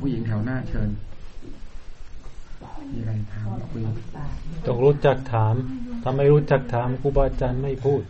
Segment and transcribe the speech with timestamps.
[0.00, 0.88] ผู้หญิงแถวหน้าเชิญ
[2.92, 3.82] มีอะไรถามคุย
[4.66, 5.54] ต้องรู้จักถาม
[6.02, 8.02] ถ้าไม่รู้จักถามครูบาอาจารย์ไม่พูด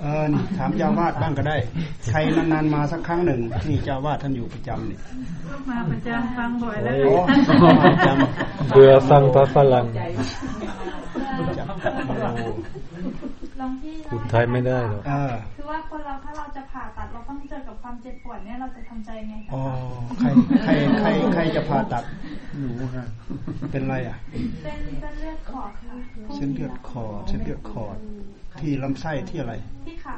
[0.00, 1.56] เออนี่ถามเจ้าวาดบ้างก็ได้
[2.10, 2.18] ใคร
[2.52, 4.98] นานๆมาสักครั้งหนึ่งนี่เจ้าวาดท่านอยู่ประจำนี่
[5.70, 6.94] มาประจำฟังบ่อยแล้ว
[7.84, 9.86] ประจำเบื่อฟังพระฝรั่ง
[14.10, 15.02] พูดไทยไม่ได้หรอก
[15.56, 16.53] คือว่าคนเราถ้าเราจะผ่า
[17.34, 19.62] ตัดเราต้องเจอกับความเจ็บปวดเนี่ยเราจะทำใจไงอ๋อ
[20.18, 20.28] ใคร
[20.62, 22.04] ใครใครใครจะผ่าตัด
[22.58, 23.04] หนูค่ะ
[23.70, 24.16] เป็นไรอะ
[24.62, 25.94] เส้นเส้นเลือดขอดค่ะ
[26.34, 27.96] เส้นเลือดขอดเส้นเลือดขอด
[28.60, 29.54] ที่ลำไส้ที่อะไร
[29.86, 30.16] ที่ขา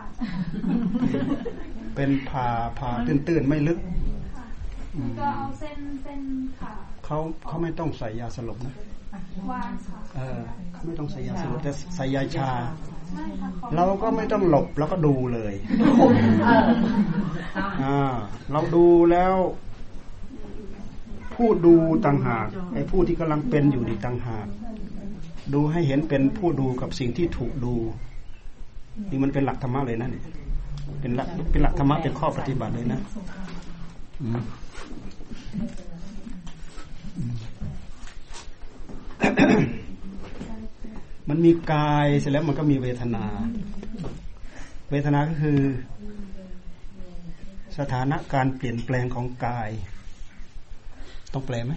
[1.97, 3.79] เป็นผ่าผ่าตื้นๆไม่ลึก
[5.19, 6.21] ก็เอาเส้นเส้น
[6.61, 6.73] ขา
[7.05, 8.75] เขาเขาไม่ต้องใส่ยาสลบนะ
[9.53, 10.41] วางค่ะเออ
[10.73, 12.51] เขาไม่ต้องใส่ยาสลบแต่ใส่ยาชา
[13.77, 15.55] เราก็ไม่ต้องหลบเราก็ดูเลย
[17.83, 17.99] อ่า
[18.53, 19.35] เราดูแล้ว
[21.35, 21.75] ผู้ดู
[22.07, 24.47] ต่างหากไอ้ผู้ที่กำลังเป็นอยู่ดีต่างหาก
[25.55, 27.75] ดูให้เห็นเป็นผู้ดูกับสิ่งที่ถูกดู
[29.11, 30.25] นี่มันเป็นหลักธรรมะเลยนะเนี่ย
[31.01, 33.01] เป็นหลักเป็นหลักธรรมะเป็นข้อปฏิบัติเลยนะ
[34.33, 34.39] มั
[41.29, 43.25] มันมีกายเสร็จแล้วมันก็มีเวทนา
[44.91, 45.59] เวทนาก็คือ
[47.79, 49.71] สถานะการเปลี่ยนแปลงของกาย
[51.33, 51.73] ต้องแปลไหม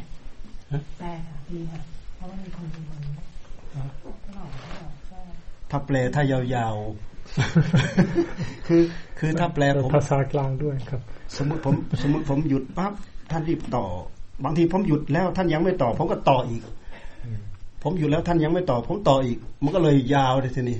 [0.99, 1.81] แปลค่ะดีค่ะ
[2.15, 3.01] เพราะว่ามีคนดูมัน
[5.71, 8.81] ถ้าแปลถ้ายาวๆ คือ
[9.19, 11.01] คือถ้าแปลผมภาษากลางด้วยครับ
[11.37, 12.93] สมมติผมสมมติผมหยุดปั๊บ
[13.31, 13.85] ท่านรีบต่อ
[14.43, 16.61] บางทีผมหยุดแล้วท่านยังไม่ต่อ ผมก็ต่ออีก
[17.83, 20.79] ผมอยู่แล้วท่านยังไม่ตอบผมต่ออีก มันก็เลยยาวเลยทีนี้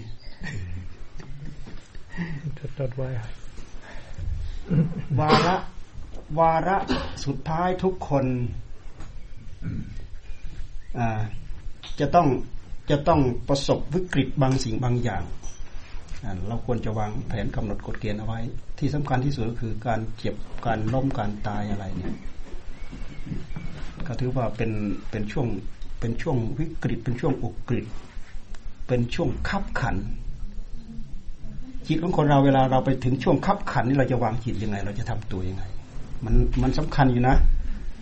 [2.80, 3.09] จดไว้
[5.19, 5.56] วาระ
[6.39, 6.78] วาระ
[7.25, 8.25] สุดท้ายทุกคน
[12.00, 12.28] จะต้อง
[12.89, 15.23] จะต้องประสบวิกฤตบางสิ่งบางอย่าง
[16.47, 18.40] เราควรจะวางแผนกำหนดกฎเกณฑ์เอาไว้
[18.79, 20.35] ที่สำคัญที่สุดก็คือการเจ็บ
[20.66, 22.16] การล้มการตายอะไรเนี่ย
[24.07, 24.72] ก็ถือว่าเป็น
[25.12, 25.47] เป็นช่วง
[25.99, 27.85] เป็นช่วงวิกฤต เป็นช่วงอุกฤษ
[28.87, 29.95] เป็นช่วงขับขัน
[31.87, 35.63] จิตของคนเราเวลาเราไปถึงช่วงขับขันนี่เราจะวางจิตยังไง เราจะทำตัวยังไง
[36.25, 37.35] มันมันสำคัญอยู่นะ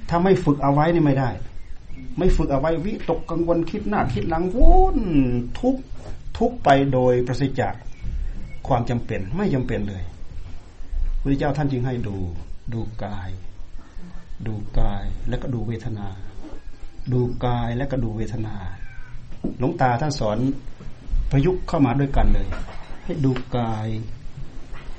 [0.09, 1.29] ถ้าไม่ฝึกเอาไว้นี่ไม่ได้
[2.17, 4.99] ไม่ฝึกเอาไว้วิตกกังวลคิดหน้าคิดหลังวุ่น
[5.59, 5.75] ทุก
[6.37, 7.73] ทุกไปโดยประสิทธิ์จาก
[8.67, 10.03] ความจำเป็นไม่จำเป็นเลย
[11.21, 12.17] พระเจ้าท่านจึงให้ดู
[12.73, 13.29] ดูกาย
[14.47, 16.07] ดูกายแล้วก็ดูเวทนา
[17.13, 18.55] ดูกายและก็ดูเวทนา
[19.57, 20.37] หลวงตาท่านสอน
[21.31, 22.47] ประยุกต์เข้ามาด้วยกันเลย
[23.05, 23.87] ให้ดูกาย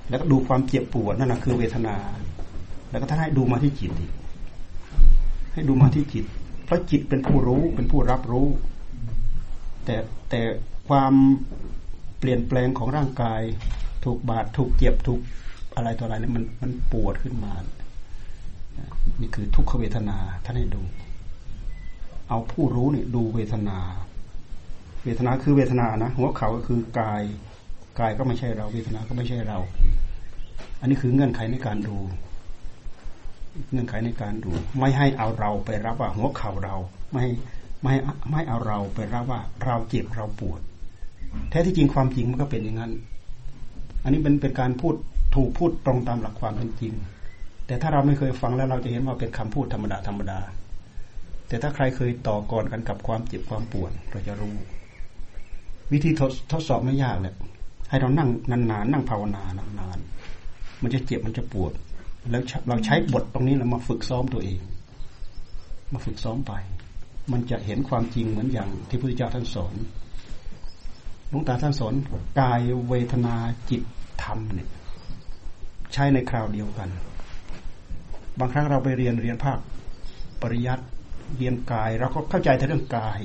[0.09, 1.97] แล้วก็ดูความเจ็บปวดนั่นแหะคือเวทนา
[2.91, 3.93] แล้วก็ท่านให้ดูมาที่จิต
[5.53, 6.25] ให้ดูมาที่จิต
[6.65, 8.47] เพราะจิตเป็นผู้รู้เป็นผู้รับรู้
[9.85, 9.97] แต่
[10.31, 10.41] แต่
[10.89, 11.13] ความ
[12.19, 13.43] เปลี่ยนแปลงของร่างกาย
[14.05, 15.21] ถูกบาดถูกเจ็บถูก
[15.77, 17.53] อะไรต่ออะไรนี่มันมันปวดขึ้นมา
[19.21, 20.83] นี่คือทุกขเวทนาท่านให้ดู
[22.29, 23.79] เอาผู้รู้เนี่ยดูเวทนา
[25.05, 27.23] เวทนาคือเวทนานะหัวเขาก็คือกาย
[27.99, 29.59] กายก็ไม่ใช่เรา เวทนาก็ไม่ใช่เรา
[30.81, 31.97] อันนี้คือเงื่อนไขในการดู
[33.71, 36.77] เงื่อนไขในการดู ไม่ให้เอาเราไปรับว่า หัวเข่าเรา
[37.13, 37.27] ไม่
[37.83, 37.95] ไม่
[38.31, 40.61] ไม่เอาเราไปรับว่า เราเจ็บเราปวด
[41.51, 42.93] แท้ที่จริงความจริงมันก็เป็นอย่างนั้น
[44.03, 44.95] อันนี้เป็นเป็นการพูด
[45.35, 46.93] ถูกพูดตรงตามหลักความเป็นจริง
[47.67, 50.39] แต่ถ้าเราไม่เคยฟังแล้วเราจะเห็นว่าเป็นคำพูดธรรมดาธรรมดา
[51.49, 54.57] แต่ถ้าใครเคยต่อกรกันกับความเจ็บความปวดเราจะรู้
[55.93, 57.35] วิธีทดทดสอบไม่ยากเลย
[57.91, 61.73] ให้เรานั่งนานๆนั่งภาวนานานๆมันจะเจ็บมันจะปวด
[62.31, 64.59] แล้วเราใช้บทตรงนี้เรามาฝึกซ้อมตัวเอง
[65.93, 66.53] มาฝึกซ้อมไป
[67.33, 69.75] มันจะเห็นความจริงเหมือนอย่างที่พระพุทธเจ้าท่านสอน
[71.29, 71.95] หลวงตาท่านสอน
[72.41, 73.35] กายเวทนา
[73.71, 73.83] จิต
[74.23, 74.69] ธรรมเนี่ย
[75.93, 76.89] ใช้ในคราวเดียวกัน
[78.39, 79.59] บางครั้งเราไปเรียนเรียนภาค
[80.43, 80.85] ปริยัติ
[81.37, 83.21] เรียนกาย เราก็เข้าใจแต่เรื่องกาย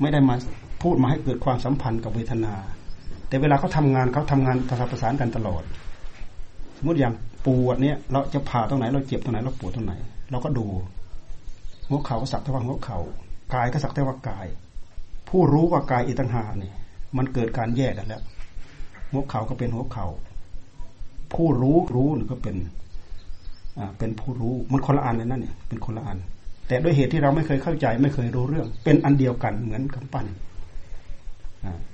[0.00, 0.34] ไม่ได้มา
[0.82, 2.54] พูดมาให้เกิดความสัมพันธ์กับเวทนา
[3.28, 5.62] แต่เวลาเขาทางานเขาทำงานประสานประสานกันตลอด
[6.76, 7.14] สมมติอย่าง
[7.46, 9.92] ปวดเนี่ยเราจะผ่าตรงไหน เราเจ็บตรงไหนเราปวดตรงไหน
[10.30, 10.66] เราก็ดู
[11.88, 12.98] หัวเข่าก็สักแต่ว่าหัวเข่า
[13.54, 14.46] กายก็สักแต่ว่ากาย
[15.28, 16.74] ผู้รู้ว่ากายอิตังหาเนี่ย
[17.16, 18.22] มันเกิดการแยกกันแล้ว
[19.10, 20.06] หัวเข่าก็เป็นหัวเข่า
[21.32, 22.56] ผู้รู้รู้นี่ก็เป็น
[23.78, 26.18] อ่าเป็นผู้รู้มันคนละอันเลยนั่นเนี่ยเป็นคนละอัน
[26.68, 30.26] แต่ด้วยเหตุที่เราไม่เคยเข้าใจไม่เคยรู้เรื่อง เป็นอันเดียวกันเหมือนกำปั้น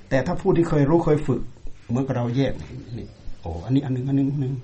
[0.09, 1.41] แต่ถ้าผู้ที่เคยรู้เคยฝึก
[1.89, 2.53] เหมือนกับเราแยก
[2.99, 3.07] นี่
[3.41, 4.55] โอ้อันนี้อันนึงอันนึงอันนึง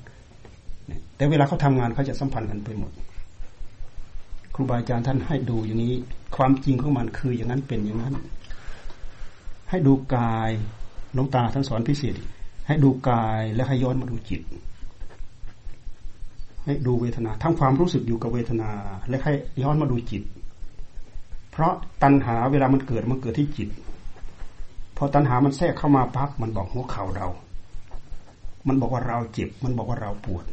[1.16, 2.92] แต่เวลาเขาทำงานเขาจะสัมพันธ์กันไปหมด
[4.54, 5.94] ครูบาอาจารย์ท่านให้ดูอย่างนี้
[6.36, 8.14] ความจริงของมันคืออย่างนั้นเป็นอย่างนั้น
[9.70, 10.50] ให้ดูกาย
[11.14, 12.14] หลวงตาท่านสอนพิเศษ
[12.68, 14.40] ให้ดูกายและให้ย้อนมาดูจิต
[16.68, 18.70] ให้ดูเวทนาทั้งความรู้สึกอยู่กับเวทนา
[19.08, 19.32] และให้
[19.62, 20.22] ย้อนมาดูจิต
[21.50, 21.72] เพราะ
[22.02, 23.68] ตัณหาเวลามันเกิดมันเกิดที่จิต
[24.96, 27.28] พอตัณหามันแทรกเข้ามาปั๊บมันบอกหัวเข่าเรา
[28.68, 30.44] มันบอกว่าเราเจ็บ มันบอกว่าเราปวด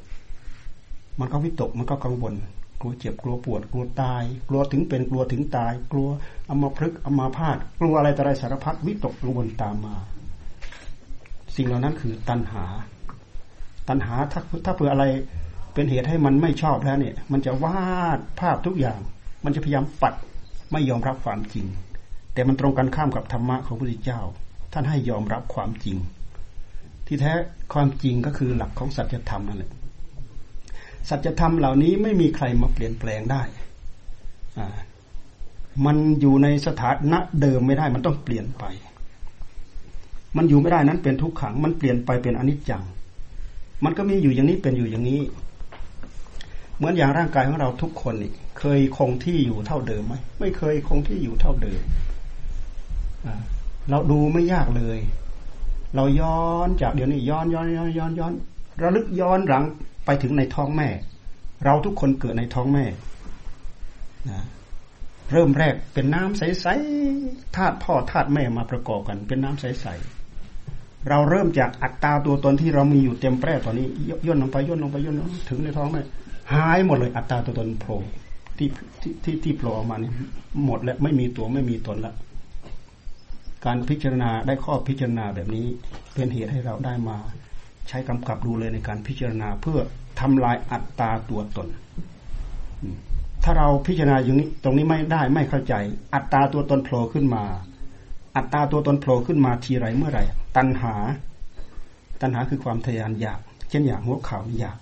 [1.19, 2.33] มันก็วิตกมันก็กังวล
[2.81, 6.09] กลัวเจ็บกลัวปวด กลัวตาย กลัวถึงเป็นกลัวถึงตาย กลัว
[6.45, 9.95] เอามาพลึกเอามาพาด กลัวอะไรต่ออะไรสารพัดวิตกกังวลตามมา
[11.56, 12.65] สิ่งเหล่านั้นคือตัณหา
[13.88, 15.06] ตัณหาถ้าถ้าเผื่ออะไร
[15.75, 19.00] เป็นเหตุให้มันไม่ชอบแล้วเนี่ย มันจะวาดภาพทุกอย่าง
[19.44, 20.13] มันจะพยายามปัด
[20.72, 21.66] ไม่ยอมรับความจริง
[22.33, 24.22] แต่มันตรงกันข้ามกับธรรมะของพระพุทธเจ้า
[24.74, 25.98] ท่านให้ยอมรับความจริง
[27.07, 27.33] ที่แท้
[27.74, 29.72] ความจริงก็คือหลักของสัจธรรมนั่นแหละ
[31.10, 33.44] สัจธรรมเหล่านี้ไม่มีใครมาเปลี่ยนแปลงได้
[35.86, 38.63] มันอยู่ในสถานะเดิมไม่ได้ มันต้องเปลี่ยนไป
[40.38, 42.83] มันอยู่ไม่ได้นั้นเป็นทุกขัง มันเปลี่ยนไปเป็นอนิจจัง
[43.83, 45.21] มันก็มีอยู่อย่างนี้เป็นอยู่อย่างนี้
[46.77, 51.80] เหมือนอย่างร่างกายของเราทุกคนนี่เคยคงที่อยู่เท่าเดิมไหมไม่เคยคงที่อยู่เท่าเดิม
[53.89, 55.00] เราดูไม่ยากเลย
[55.95, 58.33] เราย้อนจากเดี๋ยวนี้ย้อนย้อนย้อนย้อนย้อน
[58.81, 59.63] ระลึกย้อนหลัง
[60.06, 60.89] ไปถึงในท้องแม่
[61.66, 62.86] เราทุกคนเกิดในท้องแม่
[64.30, 64.42] นะ
[65.31, 73.88] เริ่มแรกเป็นน้ำใสๆธาตุพ่อธาตุแม่มาประกอบกัน เป็นน้ำใสๆเราเริ่มจากอัตตาตัวตนที่เรามีอยู่เต็มแปร่ตอนนี้
[74.28, 76.01] ย่นลงไปย่นลงไปย่นลงถึงในท้องแม่
[76.53, 78.00] หายหมดเลยอัตตาตัวตนโผล่
[78.57, 78.68] ที่
[79.24, 80.12] ที่ที่โผล่ออกมานี่
[80.65, 82.15] หมดแล้วไม่มีตัวไม่มีตนล้ว
[83.65, 85.65] การพิจารณาได้ข้อพิจารณาแบบนี้
[86.13, 87.18] เป็นเหตุให้เราได้มา
[87.88, 89.80] ใช้กำกับดูเลยในการพิจารณาเพื่อ
[90.19, 91.68] ทำลายอัตตาตัวตน
[93.44, 95.74] ถ้าเราพิจารณาอย่างนี้ตรงนี้ไม่ได้ไม่เข้าใจ
[96.13, 97.44] อัตตาตัวตนโผล่ขึ้นมา
[98.36, 100.24] อัตตาตัวตนโผล่ขึ้นมาทีไรเมื่อไหร่
[100.57, 100.94] ตัณหา
[102.21, 103.39] ตัณหาคือความทยานอยาก
[103.69, 104.77] เช่นอยากหัวเข่าอยาก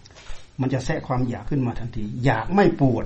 [0.61, 3.05] มันจะแทรกความอยากขึ้นมาทันที อยากไม่ปวด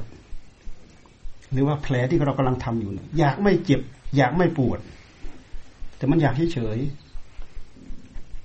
[1.51, 3.81] หรือว่าแผลที่เรากำลังทำอยู่อยากไม่เจ็บ
[4.17, 4.79] อยากไม่ปวด
[5.97, 6.77] แต่มันอยากเฉย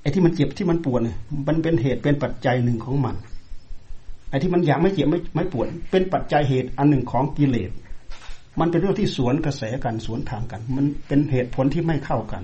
[0.00, 1.18] ไอ้ที่มันเจ็บที่มันปวดเนี่ย
[1.48, 3.16] มันเป็นเหตุเป็นปัจจัยหนึ่งของมัน
[4.28, 7.70] ไอ้ที่มันอยากไม่เจ็บไม่ไม่ปวด เป็นปัจจัยเหตุอันหนึ่งของกิเลส
[8.60, 12.42] มันเป็นเรื่องที่สวนกระแสกันสวนทางกัน มันเป็นเหตุผลที่ไม่เข้ากัน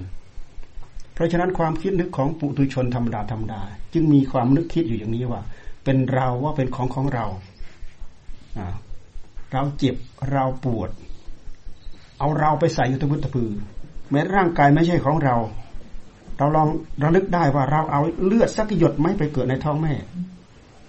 [1.14, 3.60] เพราะฉะนั้นความคิดนึกของปุถุชนธรรมดาธรรมดา
[3.94, 5.42] จึงมีความนึกคิดอยู่อย่างนี้ว่า
[5.90, 7.26] เป็นเราว่าเป็นของของเรา
[9.52, 9.96] เราเจ็บ
[10.32, 10.90] เราปวด
[12.18, 13.50] เอาเราไปใส่อยู่ตะพุตะพือ
[14.10, 15.36] แม้ร่างกายไม่ใช่ของเรา
[16.38, 16.68] เราลอง
[17.02, 19.94] ระลึกได้ว่าเราเอาเลือดสักหยดไหมไปเกิดในท้องแม่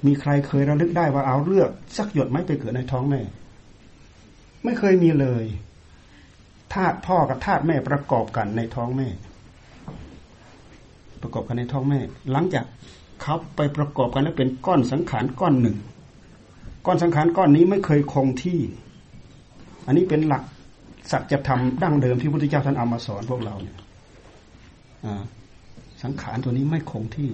[0.06, 3.22] มีใครเคยระลึกได้ว่าเอาเลือดสักหยดไหมไปเกิดในท้องแม่
[4.63, 5.45] ไม่เคยมีเลย
[6.74, 9.07] ธาตุพ่อกับธาตุแม่ประกอบกันในท้องแม่
[11.22, 12.00] ประกอบกันในท้องแม่
[12.31, 12.66] หลังจาก
[13.21, 15.77] เขาไปประกอบกันแล้วเป็นก้อนสังขารก้อนหนึ่ง
[16.86, 18.60] ก้อนสังขารก้อนนี้ไม่เคยคงที่
[19.86, 20.44] อันนี้เป็นหลัก
[21.12, 23.77] สัจธรรมดั้งเดิมที่พระพุทธเจ้าท่านเอามาสอนพวกเราเนี่ย
[26.04, 27.30] สังขารตัวนี้ไม่คงที่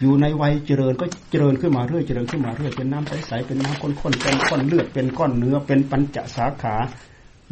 [0.00, 6.74] อยู่ในวัยเจริญก็เจริญขึ้นมาเรื่อยเจริญขึ้นมาเรื่อยเป็นน้ำใสๆเป็นน้ำข้นๆเป็นก้อนเลือดเป็นก้อนเนื้อ เป็นปัญจสาขา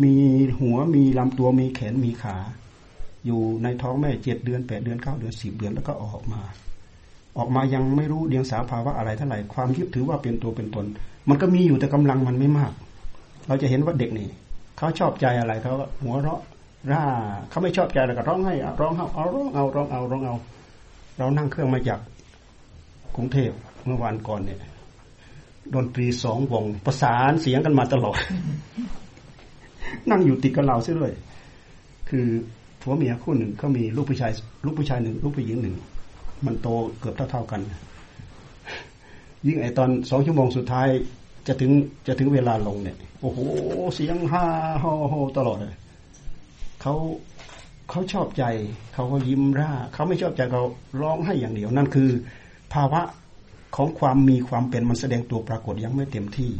[0.02, 0.14] มี
[0.60, 2.36] หัวมีลำตัวมีแขนมีขา
[3.26, 6.42] อยู่ในท้องแม่เจ็ดเดือนแปดเดือนเก้าเดือนสิบเดือนแล้วก็ออกมา
[7.38, 10.86] ออกมายังไม่รู้เดียงสาภาวะอะไรเท่าไหร่ความยึดถือว่าเป็นตัวเป็นตน
[11.28, 12.72] มันก็มีอยู่แต่กำลังมันไม่มาก
[13.48, 14.28] เราจะเห็นว่าเด็กนี่
[14.76, 15.72] เขาชอบใจอะไรเขา
[16.02, 16.40] หัวเราะ
[16.92, 17.04] ร่า
[17.50, 20.34] เขาไม่ชอบใจแล้วก็ร้องให้ร้องเอาเอาร้องเอาร้องเอาร้องเอา
[21.18, 22.00] เรานั่งเครื่องมาจาก
[23.16, 23.50] กรุงเทพ
[23.84, 24.58] เมื่อวานก่อนเนี่ย
[25.74, 28.18] ดนตรีสองวง ประสานเสียงกันมาตลอด
[30.10, 31.12] นั่งอยู่ติดกับเราซะด้วย
[32.10, 32.26] คือ
[32.82, 34.32] ผัวเมียคู่หนึ่งเขามีลูกผู้ชาย
[34.64, 35.74] ลูกผู้ชายหนึ่งลูกผู้หญิงหนึ่ง
[36.46, 36.68] มันโต
[37.00, 37.60] เกือบเท่าๆกัน
[39.46, 40.88] ยิ่งไอตอนสองชั่วโมงสุดท้าย
[41.46, 41.70] จะถึง
[42.06, 43.38] จะถึงเวลาลงเนี่ยโอ้โห
[43.94, 44.44] เสียงฮ่า
[44.82, 45.74] ฮ่าฮตลอดเลย
[46.82, 46.94] เขา
[47.90, 48.44] เขาชอบใจ
[48.94, 50.62] เขาก็ยิ้มร่าเขาไม่ชอบใจเขา
[51.00, 52.10] ร้องให้อย่างเดียว นั่นคือ
[52.74, 53.00] ภาวะ
[53.76, 56.50] ของความมีความเป็นมันแสดงตัวปรากฏยังไม่เต็มที่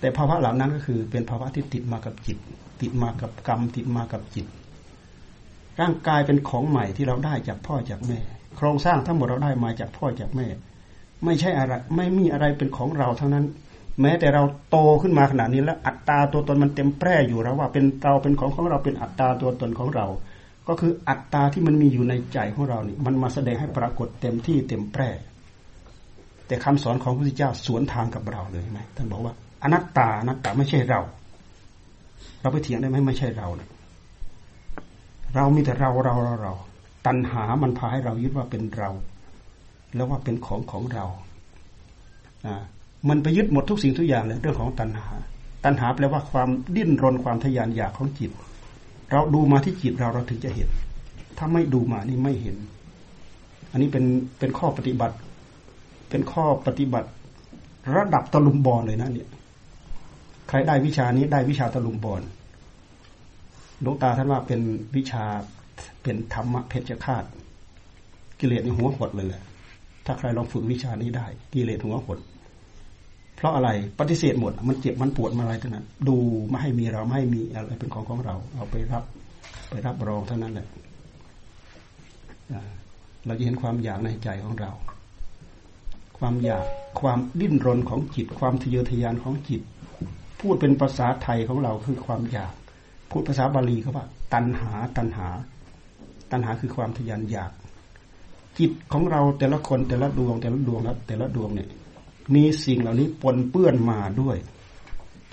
[0.00, 2.38] แต่ภาวะเหล่านั้นก็คือเป็นภาวะที่ติดมากับจิต
[2.80, 4.46] ติดมากับกรรม ติดมากับจิต
[5.80, 8.18] ร่างกายเป็นของใหม่ที่เราได้จากพ่อจากแม่
[8.56, 10.46] โครงสร้างทั้งหมดเราได้มาจากพ่อจากแม่
[11.24, 13.44] ไม่ใช่อะไรไม่มีอะไรเป็นของเราทั้งนั้น
[14.00, 20.06] แม้แต่เราโตขึ้นมาขนาดนี้แล้วอัตตาตัวตนมันเต็มแปร่อยู่แล้วว่าเป็นเราเป็นของของเราเป็นอัตตาตัวตนของเรา
[20.68, 25.10] ก็คืออัตตาที่มันมีอยู่ในใจของเรานี่มันมาแสดงให้ปรากฏเต็มที่เต็มแปร่
[26.46, 31.00] แต่คำสอนของพระพุทธเจ้าสวนทางกับเราเลยไหมท่านบอกว่าอนัตตาอนัตตาไม่ใช่เรา
[32.40, 33.68] เราไปเถียงได้ไหมไม่ใช่เราเนี่ย
[35.34, 36.52] เรามีแต่เราเราเราเรา
[37.06, 38.90] ตัณหามันพาให้เรายึดว่าเป็นเรา
[39.94, 41.04] แล้วว่าเป็นของของเรา
[42.46, 42.56] อ่า
[43.08, 45.08] มันไปยึดหมดทุกสิ่งทุกอย่างเลยเรื่องของตัณหา
[45.64, 48.30] ตัณหาแปลว่าความดิ้นรนความทยานอยากของจิต
[49.10, 50.68] เราดูมาที่จิตเราเราถึงจะเห็น
[51.38, 52.56] ถ้าไม่ดูมานี่ไม่เห็น
[53.70, 54.04] อันนี้เป็น
[54.38, 55.16] เป็นข้อปฏิบัติ
[56.10, 57.08] เป็นข้อปฏิบัติ
[57.96, 59.28] ระดับตะลุมบอลเลยนะเนี่ย
[60.48, 62.22] ใครได้วิชานี้ได้วิชาตะลุมบอล
[63.82, 64.60] หลวงตาท่านว่าเป็น
[64.96, 65.24] วิชา
[66.02, 67.24] เป็นธรรมะเพชฌฆาต
[68.40, 69.42] กิเลสในหัวหดเลยแหละ
[70.06, 72.18] ถ้าใครลองฝึกวิชานี้ได้ กิเลสหัวหด
[73.36, 76.16] เพราะอะไรปฏิเสธหมด มันเจ็บมันปวดมาอะไรทั้งนั้นดู
[76.48, 79.04] ไม่ให้มีเราไม่ให้มีอะไรเป็นของของเรา เอาไปรับ
[79.68, 80.66] ไปรับรองเท่านั้นแหละ
[83.26, 84.70] เราจะเห็นความอยากในใจของเรา
[86.18, 86.64] ความอยาก
[87.00, 89.62] ความดิ้นรนของจิต ความทะเยอทะยานของจิต
[90.40, 92.54] พูดเป็นภาษาไทยของเราคือความอยาก
[93.10, 95.28] พูดภาษาบาลีเขาว่า ตัณหา ตัณหา
[96.30, 97.52] ตัณหาคือความทะยานอยาก
[98.58, 101.68] จิตของเราแต่ละคนแต่ละดวง แต่ละดวงแล้วแต่ละดวงเนี่ย
[102.34, 104.36] มีสิ่งเหล่านี้ปนเปื้อนมาด้วย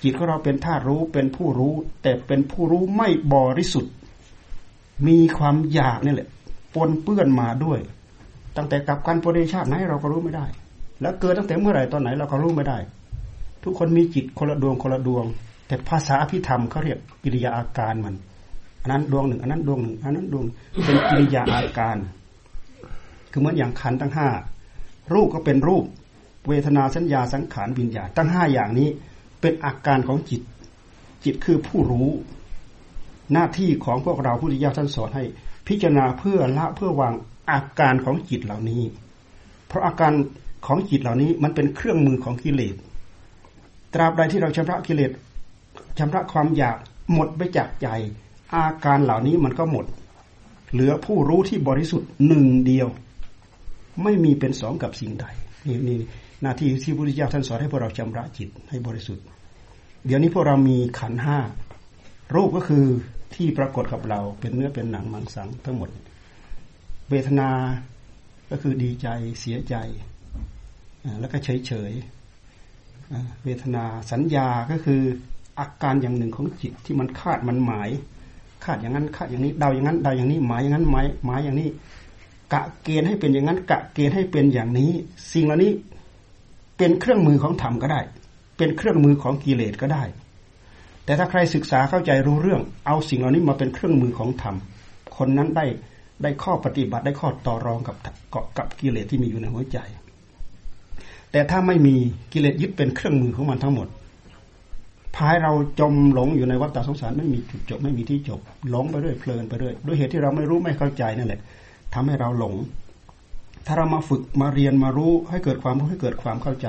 [0.02, 3.92] จิตของเราเป็นธาตุรู้เป็นผู้รู้ แต่เป็นผู้รู้ไม่บริสุทธิ์
[5.06, 6.28] มีความอยากนี่แหละ
[6.74, 7.78] ปนเปื้อนมาด้วย
[8.56, 10.46] ตั้งแต่กับการปริชาติไหนเราก็รู้ไม่ได้
[11.00, 12.78] แล้วเกิดตั้งแต่เมื่อไหร่ตอนไหนเราก็รู้ไม่ได้
[13.64, 15.24] ทุกคนมีจิตคนละดวงคนละดวง
[15.66, 18.14] แต่ภาษาอภิธรรมเขาเรียกกิริยาอาการมัน
[18.82, 20.44] อันนั้นดวงหนึ่งอันนั้นดวงหนึ่งอันนั้นดวง
[20.84, 21.96] เป็นกิริยาอาการ
[23.30, 24.28] คือเหมือนอย่างขันตั้งห้า
[25.14, 25.84] รูปก็เป็นรูป
[26.48, 28.88] เวทนาสัญญาสังขารวิญญาณตั้งห้าอย่างนี้
[29.40, 30.40] เป็นอาการของจิต
[31.24, 32.08] จิตคือผู้รู้
[33.32, 35.24] หน้าที่ของพวกเราผู้ที่ยาท่านสอนให้
[35.68, 37.14] พิจารณาเพื่อละเพื่อวาง
[37.50, 38.82] อาการของจิตเหล่านี้
[39.66, 40.12] เพราะอาการ
[40.66, 42.74] ของจิตเหล่านี้มันเป็นเครื่องมือของกิเลส
[43.94, 45.10] ตราบใดที่เราชำระกิเลส
[45.98, 46.76] ชำระความอยาก
[47.12, 47.88] หมดไปจากใจ
[48.54, 49.86] อาการเหล่านี้มันก็หมด
[50.72, 52.88] เหลือผู้รู้ที่บริสุทธิ์หนึ่งเดียว
[54.02, 55.26] ไม่มีเป็นสองกับสิ่งใด
[55.66, 55.98] นี่นี่
[56.42, 59.24] หน้าที่ที่พระพุทธเจ้าท่านสอนให้พวกเราชำระจิตให้บริสุทธิ์
[60.06, 61.38] เดี๋ยวนี้พวกเรามีขันห้า
[62.34, 62.84] รูปก็คือ
[63.34, 65.90] ที่ปรากฏกับเราเป็นเนื้อเป็นหนังมังสังทั้งหมด
[67.10, 67.50] เวทนา
[68.50, 69.08] ก็คือดีใจ
[69.40, 69.74] เสียใจ
[71.20, 71.92] แล้วก็เฉยเฉย
[73.44, 75.02] เวทนาสัญญาก็คือ
[75.58, 77.90] อาการอย่างหนึ่งของจิตที่มันคาดมันหมาย
[78.64, 81.68] คาดอย่างนั้นคาดอย่างนี้เดาอย่างนั้นเดาอย่างนี้หมายอย่างนั้นหมายหมายอย่างนี้
[82.52, 84.90] กะเกณฑ์ให้เป็นอย่างนั้น กะเกณฑ์ให้เป็นอย่างนี้
[85.32, 85.72] สิ่งเหล่านี้
[86.76, 88.00] เป็นเครื่องมือของธรรมก็ได้
[88.56, 90.04] เป็นเครื่องมือของกิเลสก็ได้
[91.04, 94.56] แต่ถ้าใครศึกษาเข้าใจรู้เรื่อง เอาสิ่งเหล่านี้มาเป็นเครื่องมือของธรรม
[95.16, 95.66] คนนั้นได้
[96.22, 97.96] ได้ข้อปฏิบัติได้ข้อต่อรองกับ
[98.30, 99.78] เกาะกับกิเลสที่มีอยู่ในหัวใจ
[101.32, 101.96] แต่ถ้าไม่มี
[102.32, 103.88] กิเลสยึดเป็นเครื่องมือของมันทั้งหมด
[105.16, 108.40] พายเราจมหลงอยู่ในวัฏสงสารไม่มีจุดจบไม่มีที่จบ
[108.70, 111.40] หลงไปเรื่อยเพลินไปเรื่อยด้วยเหตุที่เราไม่รู้ไม่เข้าใจนั่นแหละ
[111.94, 112.54] ทำให้เราหลง
[113.66, 116.68] ถ้าเรามาฝึกมาเรียนมารู้ให้เกิดความรู้ให้เกิดความเข้าใจ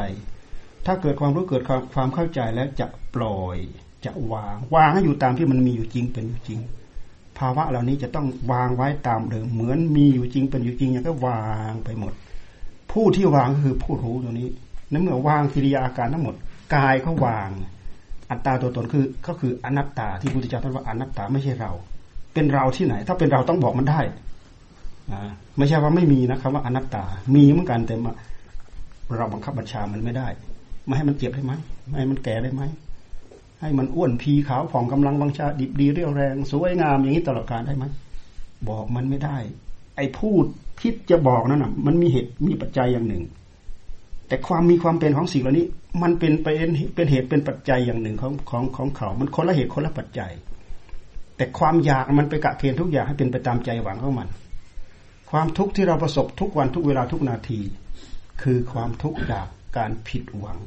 [0.86, 3.58] ถ้าเกิดความรู้เกิดความเข้าใจแล้วจะปล่อย
[4.06, 6.60] จะวางวางให้อยู่ตามที่มันมีอยู่จริงเป็นอยู่จริง
[7.38, 12.14] ภาวะเหล่านี้จะต้องวางไว้ตามเดิมเหมือนมีอยู่จริงเป็นอยู่จริงอย่างก็วางไปหมด
[12.92, 14.48] ผู้ที่วางก็คือผู้รู้ตรงนี้
[14.92, 16.36] นั่นเมื่อวางกิริยาอาการทั้งหมด
[16.75, 17.50] กายเขาวาง
[18.29, 21.72] อัตตาตัวตนคือก็คืออนัตตาที่พุทธเจ้าท่านว่าอนัตตาไม่ใช่เรา
[22.34, 24.01] เป็นเราที่ไหน ถ้าเป็นเราต้องบอกมันได้
[25.58, 27.03] ไม่ใช่ว่าไม่มีนะครับว่าอนัตตา
[27.36, 27.96] มีเหมือนกันแต่
[29.17, 30.27] เราบังคับบัญชามันไม่ได้
[30.86, 31.53] ไม่ให้มันเจ็บได้ไหม
[31.88, 32.62] ไม่ให้มันแก่ได้ไหม
[33.62, 37.86] ให้มันอ้วนพีขาวผ่องกำลังวังชาดิบดีเรียวแรงสวยงามอย่างนี้ตลอดการได้ไหม
[38.70, 39.38] บอกมันไม่ได้
[39.96, 40.46] ไอ้พูด
[40.82, 43.24] คิดจะบอกนั่นน่ะ มันมีเหตุมีปัจจัยอย่างหนึ่ง
[44.27, 45.67] แต่ความมีความเป็นของสิ่งเหล่านี้
[46.01, 50.32] มันเป็นเป็นเป็นเหตุเป็นปัจจัยอย่างหนึ่งของของของเขา มันคนละเหตุคนละปัจจัย
[51.38, 54.27] แต่ความอยากมันไปกะเกณฑ์ทุกอย่างให้เป็นไปตามใจหวังของมัน
[55.32, 57.60] ความทุกข์ที่เราประสบทุกวันทุกเวลาทุกนาที
[58.41, 60.58] คือความทุกข์จากการผิดหวัง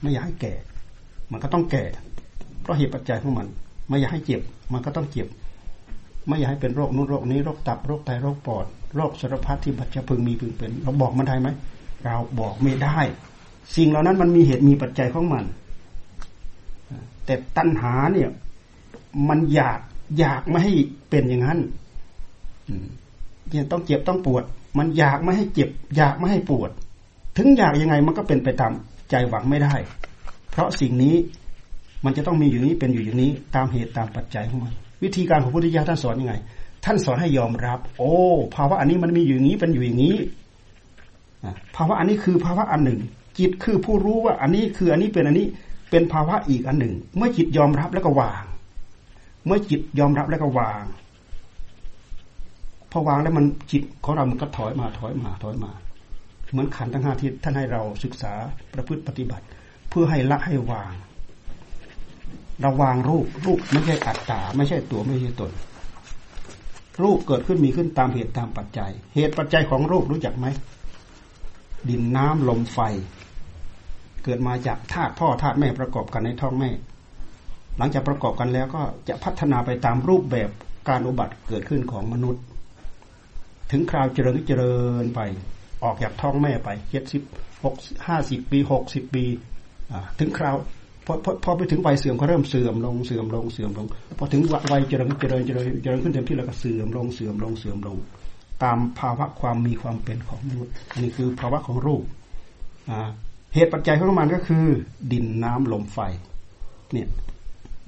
[0.00, 0.54] ไม่อยากให้แก่
[1.32, 1.84] มันก็ต้องแก่
[2.62, 3.46] เพราะเหตุปัจจัยของมัน
[3.88, 4.40] ไม่อยากให้เจ็บ
[4.72, 5.28] มันก็ต้องเจ็บ
[6.28, 11.48] ไม่อยากให้เป็นโรคนู้นโรคนี้โรคตับโรคไตโรคปอดโรคสารพัดที่บัจจะพึงมีพึงเป็น เราบอกมันได้ไหม
[12.04, 12.98] เราบอกไม่ได้
[13.76, 15.44] สิ่งเหล่านั้นมันมีเหตุมีปัจจัยของมัน
[17.24, 18.30] แต่ตัณหาเนี่ย
[19.28, 19.78] มันอยาก
[20.18, 20.72] อยากไม่ให้
[21.10, 21.58] เป็นอย่างนั้น
[23.50, 24.44] เนี่ยต้องเจ็บต้องปวด
[24.78, 26.70] มันอยากไม่ให้เจ็บ อยากไม่ให้ปวด
[27.36, 28.72] ถึงอยากยังไงมันก็เป็นไปตาม
[29.10, 29.74] ใจหวังไม่ได้
[30.50, 31.14] เพราะสิ่งนี้
[32.04, 36.34] มันจะต้องมีอยู่นี้เป็นอยู่อย่างนี้ ตามเหตุตามปัจจัยของมัน วิธีการของพุทธิยถาท่านสอนยังไง
[36.84, 38.12] ท่านสอนให้ยอมรับ โอ้
[38.54, 40.16] ภาวะอันนี้มันมีอยู่อย่างนี้เป็นอยู่อย่างนี้
[41.76, 43.00] ภาวะอันนี้คือภาวะอันหนึ่ง
[43.38, 45.46] จิตคือผู้รู้ว่าอันนี้คืออันนี้เป็นอันนี้
[45.90, 48.44] เป็นภาวะอีกอันหนึ่ง เมื่อจิตยอมรับแล้วก็วาง
[49.46, 50.84] เมื่อจิตยอมรับแล้วก็วาง
[52.90, 55.72] พอวางแล้วมันจิตของเรามันก็ถอยมาถอยมาถอยมา
[56.50, 58.32] เหมือนขันทั้งห้าที่ท่านให้เราศึกษา
[58.74, 59.44] ประพฤติปฏิบัติ
[59.90, 60.92] เพื่อให้ละให้วาง
[62.60, 65.50] เราวางรูปรูปไม่ใช่อัตตา ไม่ใช่ตัวไม่ใช่ตน
[67.02, 70.46] รูปเกิดขึ้นมีขึ้นตามเหตุตามปัจจัย เหตุปัจจัยของรูปรู้จักไหม
[71.88, 72.78] ดินน้ำลมไฟ
[74.24, 76.70] เกิดมาจากธาตุพ่อธาตุแม่ประกอบกันในท้องแม่
[77.78, 80.50] หลังจากประกอบกันแล้วก็จะพัฒนาไปตามรูปแบบ
[80.88, 82.42] การอุบัติเกิดขึ้นของมนุษย์
[83.70, 85.20] ถึงคราวเจริญเจริญไป
[85.84, 87.22] ออกจากท้องแม่ไปเจ็ดสิบ
[87.64, 87.74] หก
[88.06, 89.24] ห้าสิบปีหกสิบปี
[90.18, 90.56] ถึงคราว
[91.06, 93.86] พอพอพอไปถึงวัยเสื่อมก็เริ่มเสื่อมลงเสื่อมลงเสื่อมลง
[94.18, 94.40] พอถึง
[94.72, 97.96] วัยเจริญเจริญเจริญเจริญขึ้นเต็มที่แล้วก็เสื่อมลงเสื่อมลงเสื่อมลง
[98.62, 102.04] ตามภาวะความมีความเป็นของมนุษย์นี่คือภาวะของรูป
[103.54, 104.66] เหตุปัจจัยของมันก็คือ
[105.12, 105.98] ดินน้ำลมไฟ
[106.92, 107.08] เนี่ย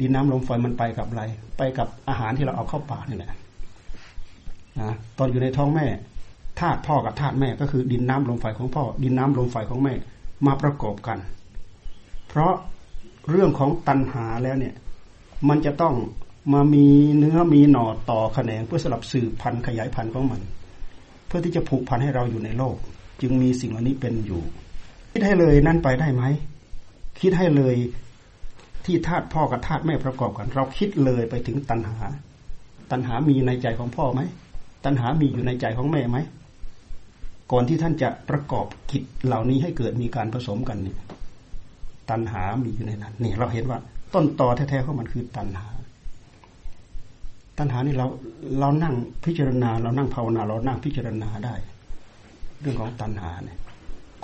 [0.00, 1.22] ดินน้ำลมไฟมันไปกับอะไร
[1.58, 3.30] ไปกับอาหารที่เราเอาเข้าปากนี่แหละ
[4.80, 5.86] นะตอนอยู่ในท้องแม่
[6.60, 9.94] ธาตุพ่อกับธาตุแม่ก็คือ ดินน้ำลมไฟของพ่อ ดินน้ำลมไฟของแม่
[10.46, 11.18] มาประกอบกัน
[12.28, 12.54] เพราะ
[13.30, 14.74] เรื่องของตัณหาแล้วเนี่ย
[15.48, 15.94] มันจะต้อง
[16.52, 16.86] มามี
[17.18, 20.40] เนื้อมีหน่อต่อแขนงเพื่อสลับสืบพันธุ์ขยายพันธุ์ของมัน
[21.36, 22.76] พื่อที่จะผูกพันให้เราอยู่ในโลก
[23.20, 24.42] จึงมีสิ่งเหล่านี้เป็นอยู่
[25.12, 26.22] คิดให้เลยนั่นไปได้ไหม
[27.20, 27.74] คิดให้เลย
[28.84, 31.96] ที่ธาตุพ่อกับธาตุแม่ประกอบกัน เราคิดเลยไปถึงตัณหา
[32.90, 34.20] ตัณหามีในใจของพ่อไหม
[34.84, 36.18] ตัณหามีอยู่ในใจของแม่ไหม
[37.52, 40.98] ก่อนที่ท่านจะประกอบกิจเหล่านี้ให้เกิดมีการผสมกันเนี่ย
[42.10, 43.78] ตัณหามีอยู่ในนั้นนี่เราเห็นว่า
[44.14, 45.66] ต้นตอแท้ๆของมันคือตัณหา
[47.58, 48.06] ตัณหานี่เรา
[48.60, 48.94] เรานั่ง
[49.24, 51.54] พิจารณา เรานั่งภาวนา เรานั่งพิจารณาได้
[52.60, 53.58] เรื่องของตัณหาเนี่ย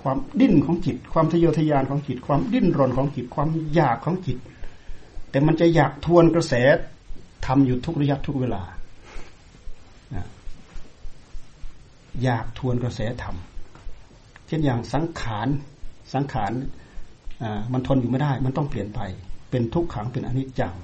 [0.03, 4.39] ความดิ้นของจิต ความทะเยอทะยานของจิต ความดิ้นรนของจิต ความอยากของจิต
[5.31, 6.55] แต่มันจะอยากทวนกระแส
[7.47, 8.63] ทำอยู่ทุกระยะทุกเวลา
[12.23, 13.37] อยากทวนกระแสธรรม
[14.47, 15.49] เช่นอย่างสังขาร
[16.15, 16.53] สังขาร
[17.73, 19.01] มันทนอยู่ไม่ได้ มันต้องเปลี่ยนไป
[19.51, 20.75] เป็นทุกขังเป็นอนิจจัง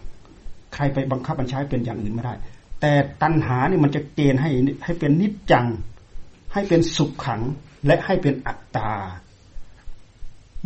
[0.79, 2.35] ใครไปบังคับบัญชาเป็นอย่างอื่นไม่ได้
[2.81, 4.51] แต่ตัณหาเนี่ยมันจะเกณฑ์ให้
[4.85, 5.67] ให้เป็นนิจจัง
[6.53, 7.41] ให้เป็นสุขขัง
[7.87, 8.91] และให้เป็นอัตตา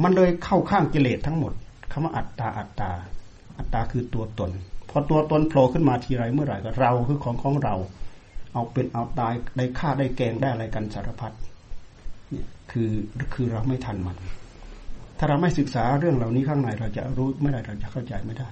[0.02, 1.52] มันเลยเข้าข้างกิเลสทั้งหมด
[1.90, 2.90] คำว่าอัตตาอัตตา
[3.58, 4.50] อัตตาคือตัวตน
[4.90, 7.74] พอตัวตนโผล่ขึ้นมาทีไรเมื่อไหร่ก็เราคือของของเรา
[8.52, 11.32] เอาเป็นเอาตายได้ฆ่าได้แกงได้อะไรกันสารพัด
[12.30, 12.90] เนี่ยคือ
[13.34, 14.16] คือเราไม่ทันมัน
[15.18, 18.48] ถ้าเราไม่ศึกษาเรื่องเหล่านี้ข้างในเราจะรู้ไม่ได้เราจะเข้าใจไม่ได้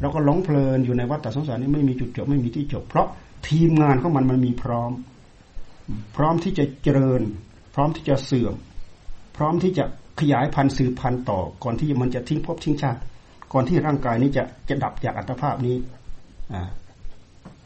[0.00, 3.06] เราก็หลงเพลินอยู่ในวัฏสงสารนี้ไม่มีจุดจบไม่มีที่จบ เพราะ
[3.48, 4.92] ทีมงานของมันมันมีพร้อม
[6.16, 7.22] พร้อมที่จะเจริญ
[7.74, 8.54] พร้อมที่จะเสื่อม
[9.36, 9.84] พร้อมที่จะ
[10.20, 13.00] ขยายพันธุ์สืบพันธุ์ต่อ ก่อนที่มันจะทิ้งภพทิ้งชาติ
[13.52, 15.76] ก่อนที่ร่างกายนี้จะจะดับจากอัตภาพนี้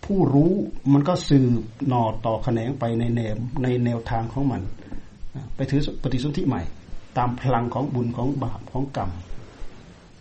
[0.04, 0.52] ผู้รู้
[0.92, 4.62] มันก็สืบหน่อต่อแขนงไปในแนวในแนวทางของมัน
[5.54, 6.62] ไปถือปฏิสนธิใหม่
[7.18, 9.10] ตามพลังของบุญของบาปของกรรม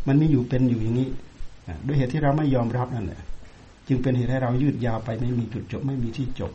[0.07, 1.09] มันมีอยู่เป็นอยู่อย่างนี้
[1.87, 3.21] ด้วยเหตุที่เราไม่ยอมรับนั่นแหละ
[3.87, 6.51] จึงเป็นเหตุให้เรายืดยาวไปไม่มีจุดจบ ไม่มีที่จบ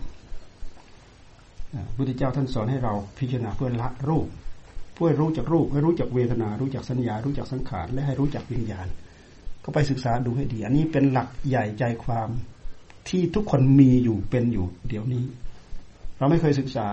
[1.97, 4.27] พุทธเจ้าท่านสอนให้เราพิจารณาเพื่อละรูป
[4.95, 8.87] เพื่อรู้จักรูปให้รู้จักเวทนา รู้จักสัญญา รู้จักสังขาร และให้รู้จักวิญญาณ
[9.65, 12.29] ก็ไปศึกษาดูให้ดี อันนี้เป็นหลักใหญ่ใจความ
[13.09, 15.25] ที่ทุกคนมีอยู่เป็นอยู่ เดี๋ยวนี้
[16.19, 16.89] เราไม่เคยศึกษา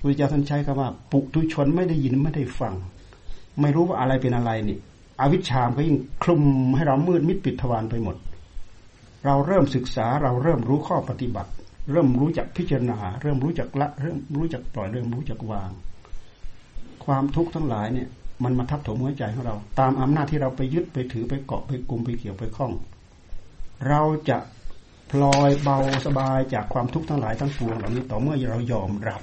[0.00, 2.74] พระเจ้าท่านใช้คำว่า ปุถุชนไม่ได้ยินไม่ได้ฟัง
[3.60, 4.78] ไม่รู้ว่าอะไรเป็นอะไรนี่
[5.20, 6.42] อวิชชามก็ยิ่งคลุม
[6.76, 8.16] ให้เรามืดมิดปิดทวารไปหมด
[9.24, 11.50] เราเริ่มศึกษาเราเริ่มรู้ข้อปฏิบัติ
[11.90, 15.70] เริ่มรู้จักพิจารณา เริ่มรู้จักละ เริ่มรู้จักปล่อยเริ่มรู้จักวาง
[17.04, 18.08] ความทุกข์ทั้งหลายเนี่ย
[18.44, 22.72] มันมาทับถมหัวใจของเรา ตามอำนาจที่เราไปยึดไปถือไปเกาะไปกลุ่มไปเกี่ยวไปคล้อง
[23.88, 24.38] เราจะ
[25.10, 29.20] พลอยเบาสบายจากความทุกข์ทั้งหลายทั้งปวงเหล่านี้ต่อเมื่อเรายอมรับ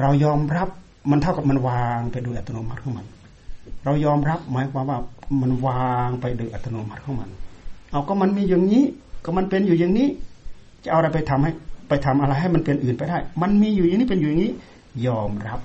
[0.00, 0.68] เรายอมรับ
[1.10, 3.06] มันเท่ากับมันวางไปโดยอัตโนมัติของมัน
[3.84, 4.98] เรายอมรับหมายความว่า
[5.40, 7.30] มันวางไปโดยอัตโนมัติของมัน
[7.90, 8.84] เอาก็มันมีอย่างนี้
[9.24, 10.08] ก็มันเป็นอยู่อย่างนี้
[10.84, 11.52] จะเอาอะไรไปทำให้
[11.88, 14.52] ไปทำอะไรให้มันเป็นอื่นไปได้ มันมีอยู่อย่างนี้เป็นอยู่อย่างนี้
[15.06, 15.60] ยอมรับ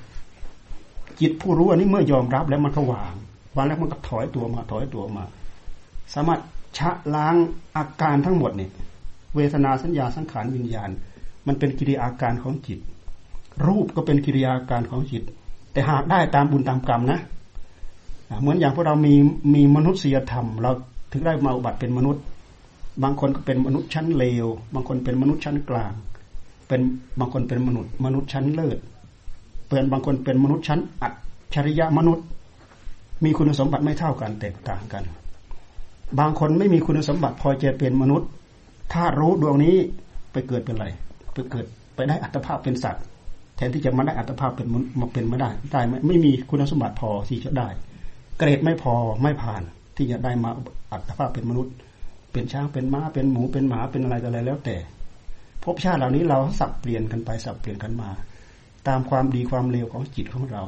[1.19, 3.13] จิตผู้รู้อันนี้เมื่อยอมรับแล้วมันก็วาง
[3.55, 5.23] วางแล้วมันก็ถอยตัวมาถอยตัวมา
[6.13, 6.41] สามารถ
[6.77, 7.35] ชะล้าง
[7.75, 8.71] อาการทั้งหมดเนี่ย
[9.35, 10.89] เวทนาสัญญาสังขารวิญญาณ
[11.47, 12.79] มันเป็นกิริยาการของจิต
[13.65, 15.23] รูปก็เป็นกิริยาการของจิต
[15.71, 17.19] แต่หากได้ตามบุญตามกรรมนะ
[18.41, 19.13] เหมือนอย่างพวกเรามี
[19.53, 20.71] มีมนุษยธรรม เรา
[21.11, 22.23] ถึงได้มาอุบัติเป็นมนุษย์
[23.03, 25.93] บางคนก็เป็นมนุษย์ชั้นเลว บางคนเป็นมนุษย์ชั้นกลาง
[26.67, 26.81] เป็น
[27.19, 28.77] บางคนเป็นมนุษย์ มนุษย์ชั้นเลิศ
[29.69, 31.13] เป็นบางคนเป็นมนุษย์ชั้นอัจ
[31.55, 32.25] ฉริยะมนุษย์
[33.23, 35.03] มีคุณสมบัติไม่เท่ากันแตกต่างกัน
[36.19, 38.29] บางคนไม่มีคุณสมบัติพอจะเป็นมนุษย์
[38.93, 39.75] ถ้ารู้ดวงนี้
[40.31, 40.87] ไปเกิดเป็นอะไร
[41.33, 43.03] ไปเกิดไปได้อัตภาพเป็นสัตว์
[43.55, 44.67] แทนที่จะมาได้อัตภาพเป็น
[44.99, 47.67] มาเป็นไม่ได้ได้ไม่ไม่มีคุณสมบัติพอที่จะได้
[48.37, 48.93] เกรดไม่พอ
[49.23, 49.61] ไม่ผ่าน
[49.95, 50.49] ที่จะได้มา
[50.91, 51.73] อัตภาพเป็นมนุษย์
[52.31, 54.75] เป็นช้างเป็นม้าเป็นหมูเป็นหมาเป็นอะไรต่ออะไรแล้วแต่
[55.63, 58.09] ภพชาติเหล่านี้เราสับเปลี่ยนกันไปสับเปลี่ยนกันมา
[58.87, 60.63] ตามความดีความเลวของจิตของเรา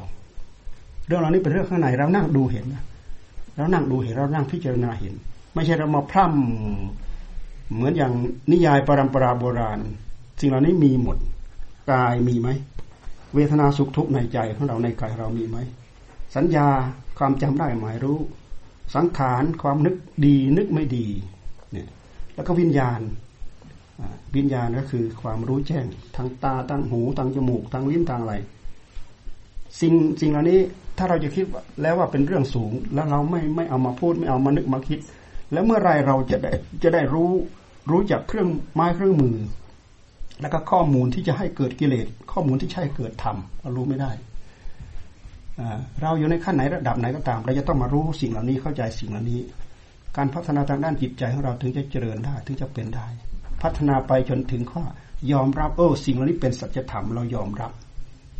[1.06, 2.66] เรื่องเหล่านี้เป็นเรื่องข้างในเรานั่งดูเห็น
[3.56, 5.14] เรานั่งดูเห็นเรานั่งพิจารณาเห็น
[5.54, 8.12] ไม่ใช่เรามาพร่ำเหมือนอย่าง
[8.52, 9.80] นิยายปรำปราโบราณ
[10.40, 11.16] สิ่งเหล่านี้มีหมด
[11.92, 12.48] กายมีไหม
[13.34, 15.56] เวทนาสุขทุกข์ในใจของเราในกายเรามีไหม
[16.36, 16.68] สัญญา
[17.18, 18.18] ความจำได้หมายรู้
[18.94, 21.06] สังขารความนึกดีนึกไม่ดี
[21.72, 21.88] เนี่ย
[22.34, 23.00] แล้วก็วิญญาณ
[24.36, 25.86] วิญญาณก็คือความรู้แจ้ง
[26.16, 28.34] ทางตาทางหูทางจมูกทางลิ้นทางอะไร
[29.80, 30.60] สิ่งสิ่งเหล่านี้
[30.98, 31.44] ถ้าเราจะคิด
[31.82, 34.98] แล้วว่าเป็นเรื่องสูง แล้วเราไม่ไม่เอามาพูดไม่เอามานึกมาคิด
[35.52, 37.30] แล้วเมื่อไรเราจะได้จะได้รู้
[37.90, 39.36] รู้จักเครื่องไม้เครื่องมือ
[40.40, 44.10] แล้วก็ข้อมูลที่จะให้เกิดกิเลสข้อมูลที่ใช่เกิดธรรมเรารู้ไม่ได้
[46.02, 49.40] เราอยู่ในขั้นไหนระดับไหนก็ตาม เราจะต้องมารู้สิ่งเหล่านี้เข้าใจสิ่งเหล่านี้
[50.16, 53.06] การพัฒนาทางด้านจิตใจของเราถึงจะเจริญได้ถึงจะเป็นได้
[53.62, 54.82] พัฒนาไปจนถึงข้อ
[55.32, 57.72] ยอมรับเออสิ่งเหล่านี้เป็นสัจธรรมเรายอมรับ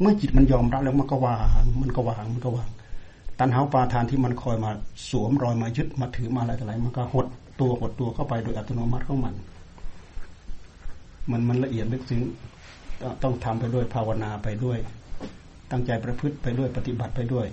[0.00, 2.68] เมื่อจิตมันยอมรับแล้วมันก็วาง มันก็วางมันก็วาง
[3.38, 4.70] ตันหาปาทานที่มันคอยมา
[5.10, 7.26] สวมรอยมายึดมาถือมาอะไรต่ออะไรมันก็หด
[7.60, 9.34] ตัวหดตัวเข้าไปโดยอัตโนมัติของมัน
[11.30, 12.22] มันมันละเอียดลึกซึ้ง
[13.22, 14.78] ต้องทำไปด้วยภาวนาไปด้วย
[15.70, 17.46] ตั้งใจประพฤติไปด้วยปฏิบัติไปด้วย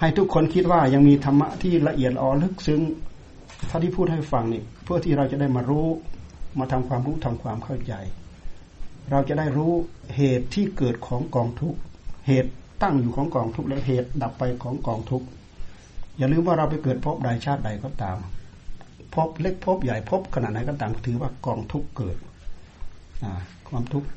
[0.00, 2.80] ให้ทุกคนคิดว่ายังมีธรรมะที่ละเอียดอ่อนลึกซึ้ง
[3.70, 5.86] ถ้าที่พูดให้ฟังนี่เพื่อที่เราจะได้มารู้
[6.58, 7.94] มาทำความรู้ทำความเข้าใจ
[9.10, 9.72] เราจะได้รู้
[10.16, 11.74] เหตุที่เกิดของกองทุก
[12.26, 12.50] เหตุ
[12.82, 15.22] ตั้งอยู่ของกองทุกและเหตุดับไปของกองทุก
[16.16, 18.18] อย่าลืมว่าเราไปเกิดพบใดชาติใดก็ตาม
[19.14, 22.16] พบเล็กพบใหญ่พบขนาดไหนก็ตามถือว่ากองทุกเกิด
[23.68, 24.08] ความทุกข์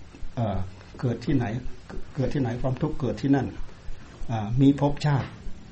[0.99, 1.45] เกิดที่ไหน
[2.15, 3.47] เกิดที่ไหนความทุกข์เกิดที่นั่น
[4.61, 5.27] มีภพชาติ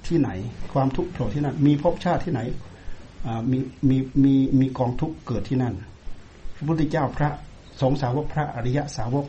[0.07, 0.29] ที่ไหน
[0.73, 2.41] ความทุกข์โผล่ที่นั่น มีภพชาติที่ไหน
[3.51, 3.57] มี
[3.89, 5.73] มีมีมีกองทุกข์เกิดที่นั่น
[6.55, 7.29] พระพุทธเจ้าพระ
[7.81, 9.25] สงฆ์สาวกพระอริยสาวก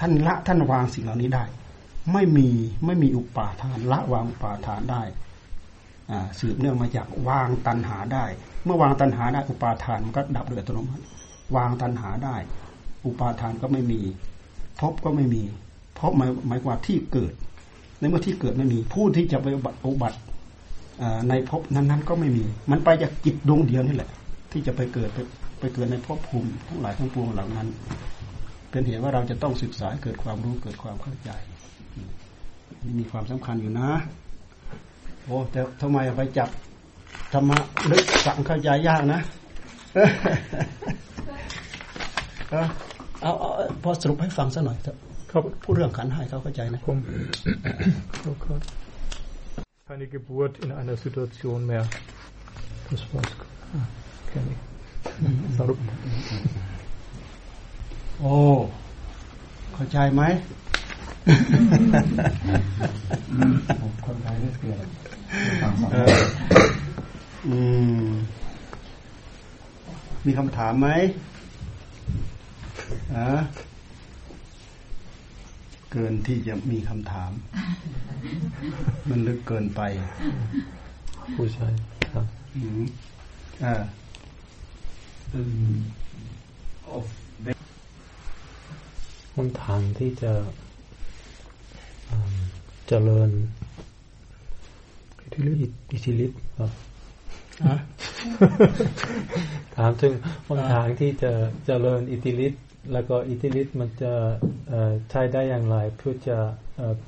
[0.00, 1.44] ท่านละท่านวางสิ่งเหล่านี้ได้
[2.12, 2.48] ไม่มี
[2.86, 5.02] ไม่มีอุปาทานละวางอุปาทานได้
[6.40, 8.24] สืบเนื่องมาจากวางตัณหาได้
[8.64, 11.04] เมื่อวางตัณหาได้อุปาทานมันก็ดับโดยอัตโนมัติ
[11.56, 12.36] วางตัณหาได้
[13.06, 14.00] อุปาทานก็ไม่มี
[14.80, 15.42] พบก็ไม่มี
[15.98, 17.32] พบหมายหมายว่าที่เกิด
[17.98, 19.46] ในเมื่อที่เกิดไม่มี ผู้ที่จะไป
[19.84, 20.18] อุบัติ
[21.28, 24.10] ในภพนั้นๆก็ไม่มี มันไปจากจิตดวงเดียวนี่แหละ
[24.52, 25.18] ที่จะไปเกิดไป
[25.60, 27.68] ไปเกิดในภพภูมิทั้งหลายทั้งปวงเหล่านั้น
[28.70, 31.30] เป็นเหตุว่าเราจะต้องศึกษาเกิดความรู้เกิดความเข้าใจ
[32.84, 33.90] นี่มีความสำคัญอยู่นะ
[35.24, 36.48] โอ้แต่ทำไมไปจับ
[37.32, 37.58] ธรรมะ
[37.90, 39.20] ลึกสังเข้าใจยากนะ
[43.22, 43.50] เอาเอา
[43.82, 44.96] พอสรุปให้ฟังสักหน่อยครับ
[45.62, 46.98] พูดเรื่องขันให้เขาเข้าใจนะผม
[48.28, 48.64] oh Gott.
[49.88, 51.84] Keine Geburt in einer Situation mehr.
[52.90, 53.32] Das war's.
[53.76, 53.86] Ah,
[54.30, 54.60] kenne ich.
[55.58, 55.78] สรุป
[58.20, 58.34] โอ้
[59.74, 60.22] เข้าใจไหม
[64.06, 64.86] คนไทยได้เกิด
[67.46, 67.56] อื
[68.02, 68.08] ม
[70.26, 70.88] มีคำถามไหม
[73.18, 73.38] อะ
[75.92, 77.32] เกินที่จะมีคำถาม
[79.08, 79.80] มันลึกเกินไป
[81.34, 81.72] ผู้ชาย
[82.12, 82.82] ครับอืม
[83.64, 83.74] อ่า
[89.34, 90.32] หนทางที่จะ
[92.88, 93.30] เจริญ
[95.22, 96.70] อิทธิฤทธิ์อิทธิฤทธิ์ครับ
[99.76, 100.12] ถามถึง
[100.48, 101.32] หนทางที่จะ
[101.66, 104.12] เจริญอิทธิฤทธิ์ แล้วก็อิทธิฤทธิ์มันจะ
[105.10, 106.38] ใช้ได้อย่างไรเพื่อจะ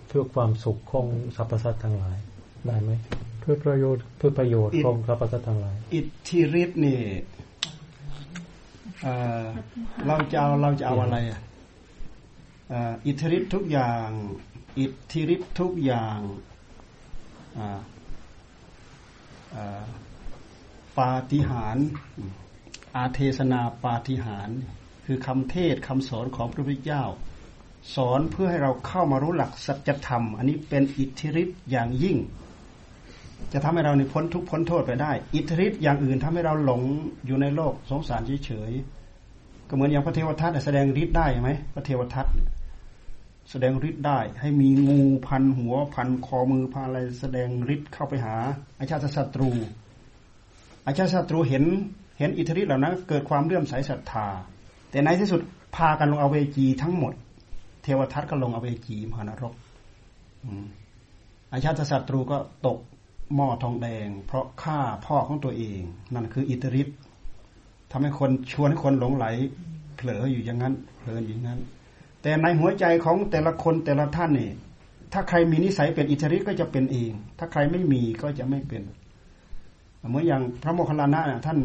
[0.09, 2.19] เพื่อความสุขของสรรพสัตว์ทั้งหลาย
[2.67, 2.91] ได้ไหม
[3.41, 7.01] เพื่อประโยชน์เพื่อประโยชน์ของสรรพสัตว์ทั้งหลาย อิทธิฤทธิ์นี่
[10.07, 11.41] เราจะเอาเราจะเอาอะไรอะ
[13.07, 14.09] อิทธิฤทธิ์ทุกอย่าง
[14.79, 16.19] อิทธิฤทธิ์ทุกอย่าง
[20.99, 21.77] ปาฏิหาร
[22.97, 24.51] อาเทศนาปาฏิหาร
[25.13, 27.05] คือคำเทศคำสอนของพระพุทธเจ้า
[27.95, 32.17] สอนเพื่อให้เราเข้ามารู้หลักสัจธรรม อันนี้เป็นอิทธิฤทธิ์อย่างยิ่ง
[33.53, 36.83] จะทำให้เราในพ้นทุกพ้นโทษไปได้ อิทธิฤทธิ์อย่างอื่นทำให้เราหลง
[37.27, 42.27] อยู่ในโลกสงสารเฉยๆก็เหมือนอย่างพระเทวทัตแสดงฤทธิ์ได้ไหมพระเทวทัต
[43.51, 48.37] แสดงฤทธิ์ได้ ให้มีงูพันหัวพันคอมือพันอะไรแสดงฤทธิ์เข้าไปหา
[48.79, 49.51] อาชาติศัตรู
[50.87, 51.65] อาชาติศัตรูเห็น
[52.19, 54.29] เห็นอิทธิฤทธิ์เหล่านั้นเกิดความเลื่อมใสศรัทธา
[54.91, 55.41] แต่ในที่สุด
[55.77, 57.13] พากันลงอเวจีทั้งหมด
[57.83, 59.55] เทวทัตก็ลงอเวจีมหานรก
[61.53, 62.79] อาชาติศัตรูก็ตก
[63.35, 65.81] หม้อทองแดง เพราะฆ่าพ่อของตัวเอง
[66.15, 66.97] นั่นคืออิทธิฤทธิ์
[67.91, 69.27] ทำให้คนชวนให้คนหลงไหล
[69.97, 71.61] เผลออยู่อย่างนั้นเผลออยู่อย่างนั้น
[72.23, 74.51] แต่ในหัวใจของแต่ละคนแต่ละท่านนี่
[75.13, 78.83] ถ้าใครมีนิสัยเป็นอิทธิฤทธิ์ก็จะเป็นเอง ถ้าใครไม่มีก็จะไม่เป็น
[80.09, 81.59] เหมือนอย่างพระโมคคัลลานะท่าน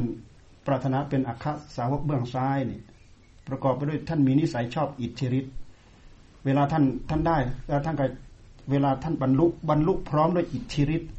[0.68, 2.80] ปรารถนาเป็นอัคคสาวกเบื้องซ้ายนี่
[3.48, 5.54] ประกอบไปด้วยท่านมีนิสัยชอบอิทธิฤทธิ์
[6.46, 8.06] เวลาท่านท่านได้แล้วท่านก็
[8.72, 11.12] เวลาท่านบรรลุบรรลุพร้อมด้วยอิทธิฤทธิ์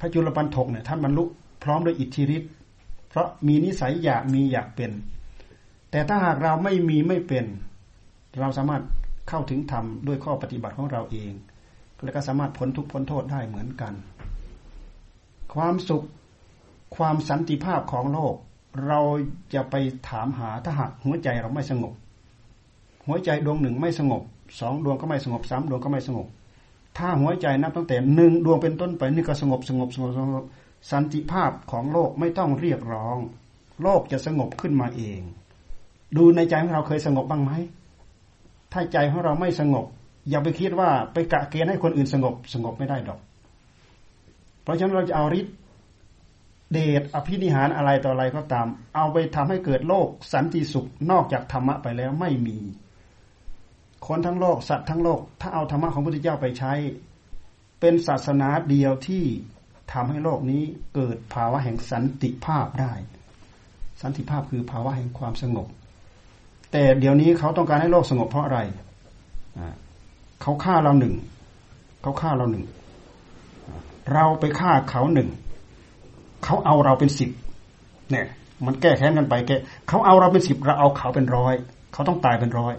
[0.00, 1.24] พระจุลปันถกเนี่ยท่านบรรลุ
[1.64, 2.50] พร้อมด้วยอิทธิฤทธิ์
[3.08, 4.90] เพราะมีนิสัยอยากมีอยากเป็น
[5.90, 7.44] แต่ถ้าหากเราไม่มีไม่เป็น
[8.40, 8.82] เราสามารถ
[9.28, 11.32] เข้าถึงธรรมด้วยข้อปฏิบัติของเราเอง
[12.02, 13.94] แล้วก็สามารถพ้นทุกพ้นโทษได้เหมือนกัน
[15.54, 16.04] ความสุข
[16.96, 18.34] ความสันติภาพของโลก
[18.86, 19.00] เรา
[19.54, 19.74] จะไป
[20.08, 21.92] ถามหาถ้าหากหัวใจเราไม่สงบ
[23.06, 24.22] หัวใจดวงหนึ่งไม่สงบ
[24.60, 26.26] สองดวงก็ไม่สงบสามดวงก็ไม่สงบ
[26.98, 30.44] ถ้าหัวใจนับตั้งแต่หนึ่งดวงเป็นต้นไปนี่ก็สงบสงบสงบสงบ
[30.90, 33.18] สันติภาพของโลกไม่ต้องเรียกร้อง
[33.82, 35.20] โลกจะสงบขึ้นมาเอง
[36.16, 37.52] ดูในใจของเราเคยสงบบ้างไหม
[38.72, 39.86] ถ้าใจของเราไม่สงบ
[40.28, 43.20] อย่าไปคิดว่าไปกะเกณฑ์ให้คนอื่นสงบสงบไม่ได้ดอก
[44.62, 45.54] เพราะฉะนั้นเราจะเอาฤทธิ์
[46.72, 52.58] เดชอภินิหารอะไรต่ออะไรก็ตาม เอาไปทำให้เกิดโลกสันติสุขนอกจากธรรมะไปแล้วไม่มี
[54.06, 56.72] คนทั้งโลกสัตว์ทั้งโลก ถ้าเอาธรรมะของพระพุทธเจ้าไปใช้
[57.80, 59.24] เป็นศาสนาเดียวที่
[59.92, 60.62] ทำให้โลกนี้
[60.94, 62.92] เกิดภาวะแห่งสันติภาพได้
[64.00, 65.66] สันติภาพคือภาวะแห่งความสงบ
[66.72, 68.60] แต่เดี๋ยวนี้เขาต้องการให้โลกสงบเพราะอะไร
[70.42, 71.14] เขาฆ่าเราหนึ่ง
[72.02, 72.64] เขาฆ่าเราหนึ่ง
[74.12, 75.28] เราไปฆ่าเขาหนึ่ง
[76.44, 77.30] เขาเอาเราเป็นสิบ
[78.10, 78.26] เนี่ย
[78.66, 79.50] มันแก้แค้นกันไปแก
[79.88, 81.54] เขาเอาเราเป็นสิบเราเอาเขาเป็นร้อย
[81.92, 82.74] เขาต้องตายเป็นร้อย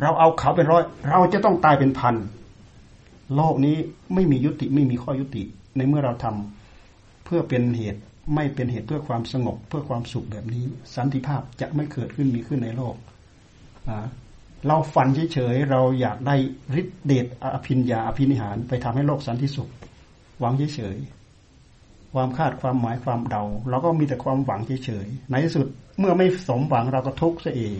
[0.00, 2.14] เราเอาเขาเป็นร้อย เราจะต้องตายเป็นพัน
[3.36, 3.76] โลกนี้
[4.14, 5.42] ไม่มียุติไม่มีข้อยุติ
[5.76, 8.00] ในเมื่อเราทำเพื่อเป็นเหตุ
[8.34, 10.64] ไม่เป็นเหตุเพื่อความสงบเพื่อความสุขแบบนี้
[10.96, 12.94] สันติภาพจะไม่เกิดขึ้นมีขึ้นในโลก
[14.66, 16.36] เราฝันเฉยๆเราอยากได้
[16.80, 19.70] ฤทธิเดชอภิญญาอภินิหาร ไปทำให้โลกสันติสุข
[20.40, 21.23] หวังเฉยๆ
[22.14, 25.66] ความคาดความหมายความเดาเราก็มีแต่ความหวังเฉยๆในที่สุด
[25.98, 27.78] เมื่อไม่สมหวังเราก็ทุกข์ซะเอง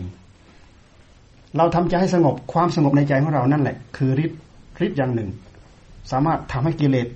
[1.57, 4.40] เราทำใจให้สงบความสงบในใจของเรานั่นแหละ คือฤทธิ์
[4.87, 5.31] ฤทธิ์อย่างหนึ่ง
[6.12, 7.09] สามารถทำให้กิเลส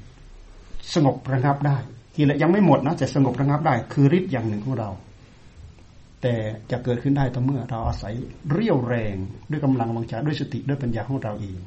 [0.95, 1.77] สงบระงับได้
[2.17, 4.91] กิเลสยังไม่หมดนะแต่สงบระงับได้ คือฤทธิ์อย่างหนึ่งของเรา
[6.23, 6.35] แต่
[6.71, 8.15] จะเกิดขึ้นได้ต่อเมื่อ เราอาศัย
[8.51, 9.17] เรี่ยวแรง
[9.51, 11.59] ด้วยกำลังวังชาด้วยสติด้วยปัญญาของเราเอง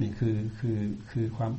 [0.00, 0.78] นี่คือคือ
[1.10, 1.52] คือความ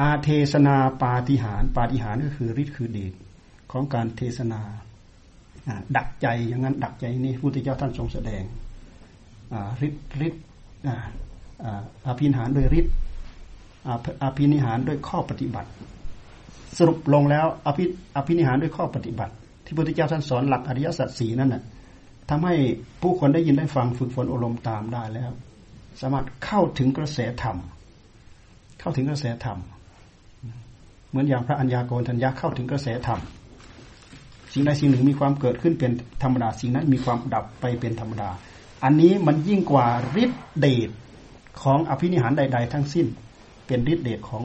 [0.00, 3.12] อาเทศนาปาฏิหารปาฏิหารก็คือฤทธิ์คือเดช
[3.72, 4.60] ของการเทศนา
[5.96, 8.42] ดักใจอย่างนั้นดักใจนี่พุทธเจ้าท่านทรงแสดง
[9.86, 10.42] ฤทธิ์ฤทธิ์
[12.06, 12.94] อาภินิหารโดยฤทธิ์
[14.22, 15.70] อาภินิหารด้วยข้อปฏิบัติ
[16.78, 17.84] สรุปลงแล้วอภิ
[18.16, 21.62] อภินิหารด้วยข้อปฏิบัติ ที่พุทธเจ้าท่านสอนหลักอริยสัจสีนั่นน่ะ
[22.30, 22.54] ทำให้
[23.02, 25.30] ผู้คนได้ยินได้ฟังฝึกฝนอบรมตามได้แล้ว
[26.00, 27.56] สามารถเข้าถึงกระแสธรรม
[28.80, 29.58] เข้าถึงกระแสธรรม
[31.16, 33.20] มือนอย่างพระัญญาโกณทัญญาเข้าถึงกระแสธรรม
[34.52, 38.30] สิ่งใดสิ่งหนึ่งมีความเกิดขึ้นเป็นธรรมดา สิ่งนั้นมีความดับไปเป็นธรรมดา
[38.84, 39.86] อันนี้มันยิ่งกว่า
[40.22, 40.90] ฤทธิเดช
[41.62, 43.06] ของอภินิหารใด ๆ ทั้งสิ้น
[43.66, 44.44] เป็นฤทธิเดชของ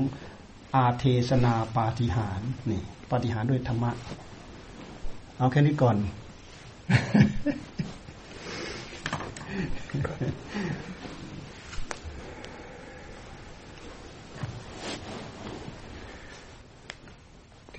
[0.76, 2.82] อาเทศนาปาฏิหารนี่
[3.12, 3.92] ปาฏิหารด้วยธรรมะ
[5.38, 5.98] เอาแค่นี้ก่อน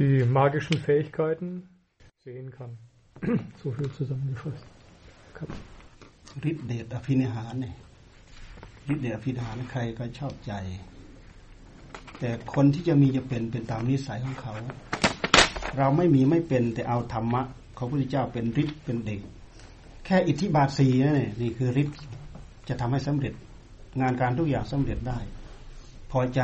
[0.02, 1.48] die magischen Fähigkeiten
[2.24, 2.72] sehen kann.
[3.62, 4.66] so viel zusammengefasst.
[6.50, 7.76] ฤทธิเดชอภินิหารเนี่ย
[8.92, 10.52] ฤทธิเดชอภินิหารใครก็ชอบใจ
[12.18, 14.54] แต่คนที่จะมีจะเป็นเป็นตามนิสัยของเขา
[15.78, 17.42] เราไม่มีไม่เป็นแต่เอาธรรมะ
[17.76, 19.20] ของพระพุทธเจ้าเป็นฤทธิ์เป็นเด็ก
[20.04, 21.98] แค่อิทธิบาทสีนั่นนี่คือฤทธิ์
[22.68, 23.34] จะทำให้สำเร็จ
[24.00, 25.18] งานการทุกอย่างสำเร็จได้
[26.10, 26.42] พอใจ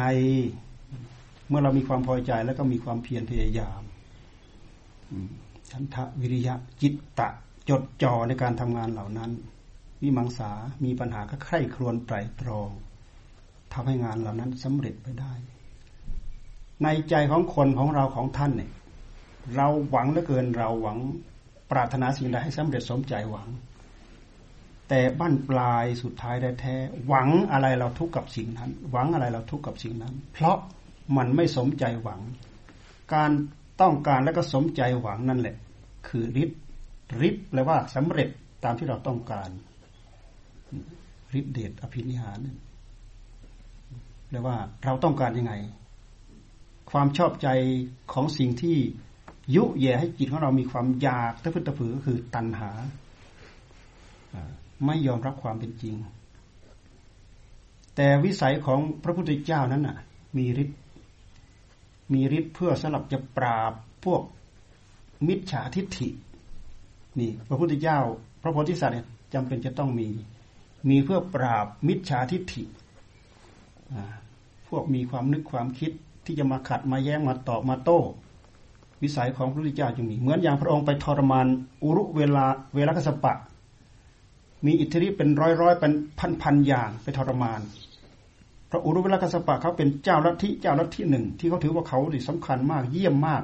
[1.49, 3.83] เมื่อเรามีความพอใจแล้วก็มีความเพียรพยายาม
[5.71, 7.29] ฉันทะวิริยะจิตตะ
[7.69, 9.31] จดจ่อในการทำงานเหล่านั้น
[10.03, 10.51] วิมังสา
[10.85, 12.71] มีปัญหาก็ใคร่ครวญไตรตรอง
[13.73, 15.33] ทำให้งานเหล่านั้นสำเร็จไปได้
[16.83, 18.73] ในใจของคนของเราของท่านเนี่ย
[19.57, 20.99] เราหวังเหลือเกินเราหวัง
[21.71, 23.49] ปรารถนาสิ่งใดให้สำเร็จสมใจหวัง
[24.89, 26.75] แต่บั้นปลายสุดท้ายได้แท้
[27.07, 30.59] หวังอะไรเราทุกข์กับสิ่งนั้น หวังอะไรเราทุกข์กับสิ่งนั้น เพราะ
[31.17, 32.21] มันไม่สมใจหวัง
[33.15, 33.31] การ
[33.81, 35.57] ต้องการและก็สมใจหวังนั่นแหละ
[36.09, 36.61] คือฤทธิ์
[37.29, 38.29] ฤทธิ์แปลว่าสำเร็จ
[38.65, 39.51] ตามที่เราต้องการ
[41.39, 42.39] ฤทธิเดชอภินิหาร
[44.29, 45.55] แปลว่าเราต้องการยังไง
[46.91, 47.49] ความชอบใจ
[48.13, 48.77] ของสิ่งที่
[49.55, 52.71] ยุแย่ให้จิตของเรามีความอยากตะพื้นตะผือก็คือตัณหา
[54.87, 55.95] ไม่ยอมรับความเป็นจริง
[57.97, 59.99] แต่วิสัยของพระพุทธเจ้านั้นน่ะ
[60.37, 60.79] มีฤทธิ์
[62.13, 63.73] มีฤทธิ์เพื่อสำหรับจะปราบ
[64.05, 64.23] พวก
[65.29, 66.09] มิจฉาทิฏฐิ
[67.21, 67.99] นี่พระพุทธเจ้า
[68.43, 70.09] พระโพธิสัตว์เนี่ยจำเป็นจะต้องมี
[70.89, 72.65] มีเพื่อปราบมิจฉาทิฏฐิ
[74.69, 75.93] พวกมีความนึกความคิด
[76.25, 78.01] ที่จะมาขัดมาแย้งมาตอบมาโต้
[79.03, 81.47] วิสัยของพระพุทธเจ้าจึงมีเหมือนอย่างพระองค์ไปทรมาน
[81.83, 82.45] อุรุเวลา
[82.75, 83.35] เวลากสปะ
[84.67, 87.61] มีอิทธิฤทธิ์เป็นร้อยร้อยเป็นพันพันอย่างไปทรมาน
[88.71, 93.43] พระอุรุเวลากสปะเขาเป็นเจ้าลัทธิเจ้าลัทธิหนึ่ง ที่เขาถือว่าเขาดิสำคัญมากเยี่ยมมาก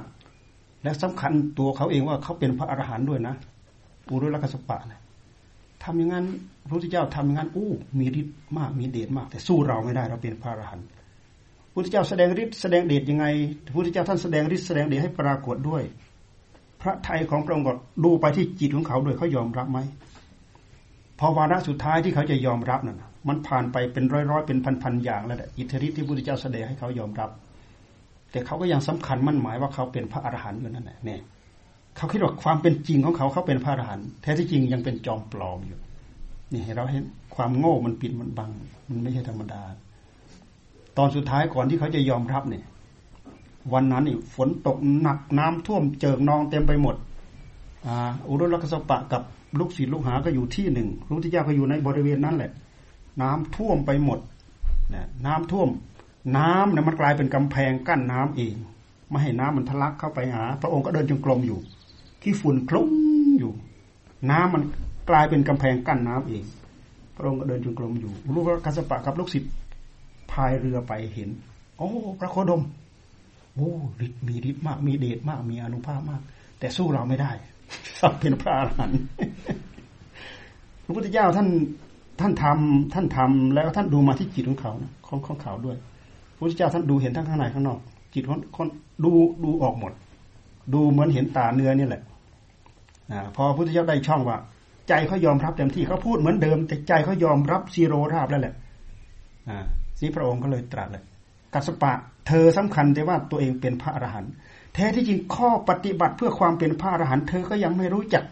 [0.83, 3.35] และสำคัญตัวเขาเองว่าเขาเป็นพระอรหันต์ด้วยนะ
[4.09, 5.01] อุรุเวลากสปะนะ
[5.83, 6.25] ทำอย่างนั้น
[6.67, 10.85] พระพุทธเจ้าทำอย่างนั้นอู้มีฤทธิ์มากมีเดชมาก แต่สู้เราไม่ได้เราเป็นพระอรหันต์
[11.73, 13.25] พุทธเจ้าแสดงฤทธิ์แสดงเดชยังไง
[13.65, 15.83] พระพุทธเจ้าท่านแสดงฤทธิ์แสดงเดชให้ปรากฏด้วย
[16.81, 19.79] พระไทยของพระองค์ก็ดูไปที่จิตของเขาด้วยเขายอมรับไหม
[21.19, 27.29] พอวาระสุดท้ายที่เขาจะยอมรับนั่น มันผ่านไปเป็นร้อยๆเป็นพันๆอย่างแล้วอิทธิฤทธิ์ที่พระพุทธเจ้าแสดงให้เขายอมรับ
[28.31, 31.21] แต่เขาก็ยังสำคัญมั่นหมายว่าเขาเป็นพระอรหันต์อยู่นั่นแหละเนี่ย
[31.97, 35.79] เขาคิดว่าความเป็นจริงของเขาเขาเป็นพระอรหันต์แท้ที่จริงยังเป็นจอมปลอมอยู่
[36.53, 37.03] นี่เราเห็น
[37.35, 38.51] ความโง่มันปิดมันบัง
[38.89, 39.61] มันไม่ใช่ธรรมดา
[40.97, 42.63] ตอนสุดท้ายก่อนที่เขาจะยอมรับเนี่ย
[43.73, 46.95] วันนั้นนี่ฝนตกหนักน้ำท่วมเจิงนองเต็มไปหมด
[48.27, 49.21] อุรุลักษปะกับ
[49.59, 52.51] ลูกศิษย์ลูกหาก็อยู่ที่หนึ่งพระพุทธเจ้าก็อยู่ในบริเวณนั้นแหละ
[53.21, 54.19] น้ำท่วมไปหมด
[54.93, 55.69] นะน้ำท่วม
[56.37, 58.55] น้ำเนี่ยมันกลายเป็นกำแพงกั้นน้ำเอง
[59.09, 61.59] ไม่ให้น้ำมันทะลักเข้าไปหา พระองค์ก็เดินจงกรมอยู่
[62.21, 62.89] ขี้ฝุ่นคลุ้ง
[63.39, 63.51] อยู่
[64.31, 64.63] น้ำมัน
[65.09, 66.43] กลายเป็นกำแพงกั้นน้ำเอง
[67.15, 69.51] พระองค์ก็เดินจงกรมอยู่รู้ว่ากัสปะกับลูกศิษย์
[70.31, 71.29] พายเรือไปเห็น
[71.77, 72.63] โอ้พระโคดม
[73.55, 73.71] โอ้
[74.05, 76.21] ฤทธิ์มีฤทธิ์มากมีเดชมากมีอนุภาพมาก
[76.59, 77.31] แต่สู้เราไม่ได้
[77.99, 78.99] สักเป็นพระอรหันต์
[80.83, 81.47] พระพุทธเจ้าท่าน
[82.19, 84.71] ท่านทำท่านทำแล้วท่านดูมาที่จิตของเขา
[85.07, 85.77] ของของเขาด้วย
[86.35, 87.79] พระพุทธเจ้าท่านดูเห็นทั้งข้างในข้างนอก
[88.13, 88.67] จิตของคน
[89.03, 89.11] ดู
[89.43, 89.93] ดูออกหมด
[90.73, 92.01] ดูเหมือนเห็นตาเนื้อนี่แหละ
[93.35, 94.37] พอพระพุทธเจ้าได้ช่องว่า
[94.89, 98.53] ใจเขายอมรับเต็มที่เขาพูดเหมือนเดิม แต่ใจเขายอมรับซีโรราบแล้วแหละ
[99.49, 99.65] อ่า
[100.01, 101.03] นี่พระองค์ก็เลยตรัสเลย
[101.53, 101.93] กัสปะ
[102.27, 104.31] เธอสำคัญแต่ว่าตัวเองเป็นพระอรหันต์
[104.73, 108.23] แท้ที่จริงข้อปฏิบัติเพื่อความเป็นพระอรหันต์เธอก็ยังไม่รู้จัก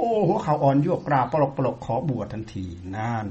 [0.00, 2.64] โอ้หัวเขาอ่อนยวกกราบปลกปลกขอบวชทันที
[2.96, 3.26] นั่น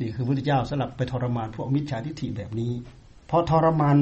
[0.00, 2.72] นี่คือพระพุทธเจ้าสลับไปทรมานพวกมิจฉาทิฏฐิแบบนี้
[3.30, 3.96] พอทรมาน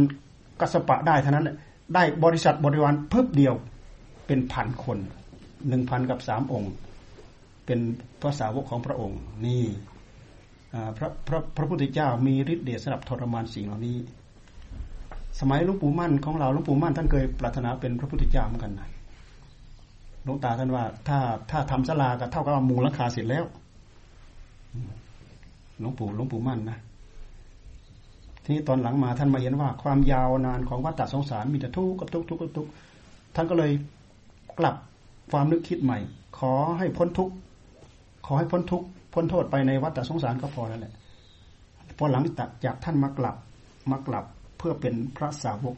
[0.60, 1.56] กัสปะได้เท่านั้นแหละ
[1.94, 3.54] ได้บริษัทบริวารเพิ่มเดียว
[4.26, 4.98] เป็นพันคน
[5.68, 6.72] หนึ่งพันกับสามองค์
[7.66, 7.78] เป็น
[8.20, 9.64] พระสาวกของพระองค์ นี่
[10.96, 13.96] พระพระพระพุทธเจ้ามีฤทธิ์เดชสำหรับทรมานสิ่งเหล่านี้
[15.40, 18.88] สมัยหลวงปู่มั่นของเราหลวงปู่มั่นท่านเคยปรารถนาเป็นพระพุทธเจ้าเหมือนกันนะ
[20.24, 21.18] หลวงตาท่านว่า ถ้า
[21.50, 23.44] ถ้าทำสลาก็เท่ากับมูลค่าเสร็จแล้ว
[25.80, 26.78] หลวงปู่หลวงปู่มั่นนะ
[28.42, 32.70] ทีนี้ตอนหลังมาท่านมาเห็นว่า ความยาวนานของวัฏฏะสงสารมีแต่ทุกข์กับทุกข์ทุกข์กับทุกข์
[33.34, 33.70] ท่านก็เลย
[34.58, 34.74] กลับ
[35.30, 35.98] ความนึกคิดใหม่
[36.38, 37.34] ขอให้พ้นทุกข์
[38.26, 40.92] ขอให้พ้นทุกข์พ้นโทษไปในวัฏสงสารก็พอแล้วแหละ
[41.98, 42.24] พอหลัง
[42.64, 43.36] จากท่านมากลับ
[43.90, 44.24] มากลับ
[44.58, 45.76] เพื่อเป็นพระสาวก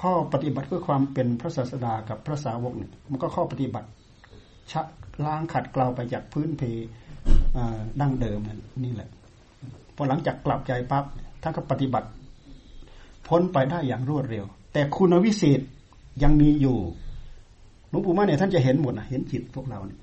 [0.00, 3.88] ข้อปฏิบัติเพื่อความเป็นพระศาสดากับพระสาวกเนี่ยมันก็ข้อปฏิบัติ
[4.72, 4.82] ชะ
[5.24, 6.62] ล้างขัดเกลาไปจากพื้นเพ
[8.00, 8.40] ดั้งเดิม
[8.84, 9.08] นี่แหละ
[9.96, 11.04] พอหลังจากกลับใจปั๊บ
[11.42, 12.08] ท่านก็ปฏิบัติ
[13.28, 15.60] พ้นไปได้อย่างรวดเร็ว แต่คุณวิเศษ
[16.22, 16.78] ยังมีอยู่
[17.90, 19.98] หลวงปู่มั่นเนี่ยท่านจะเห็นหมดนะเห็นจิตพวกเราเนี่ย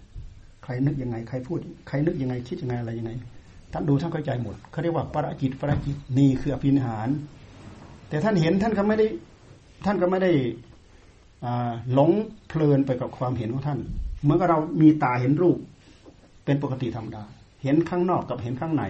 [0.64, 3.12] ใครนึกยังไงใครพูด ใครนึกยังไงคิดยังไงอะไรยังไง
[3.74, 7.10] ท่านดูท่านเข้าใจหมดเขาเรียกว่าปรจิตปรจิตนี่คืออภินิหาร
[8.10, 9.08] แต่ท่านเห็นท่านก็ไม่ได้
[9.86, 10.32] ท่านก็ไม่ได้
[11.94, 12.12] หลง
[12.48, 13.80] เพลินไปกับความเห็นของท่าน
[14.22, 15.58] เหมือนกับเรามีตาเห็นรูป
[16.46, 17.24] เป็นปกติธรรมดา
[17.64, 18.84] เห็นข้างนอกกับเห็นข้างใน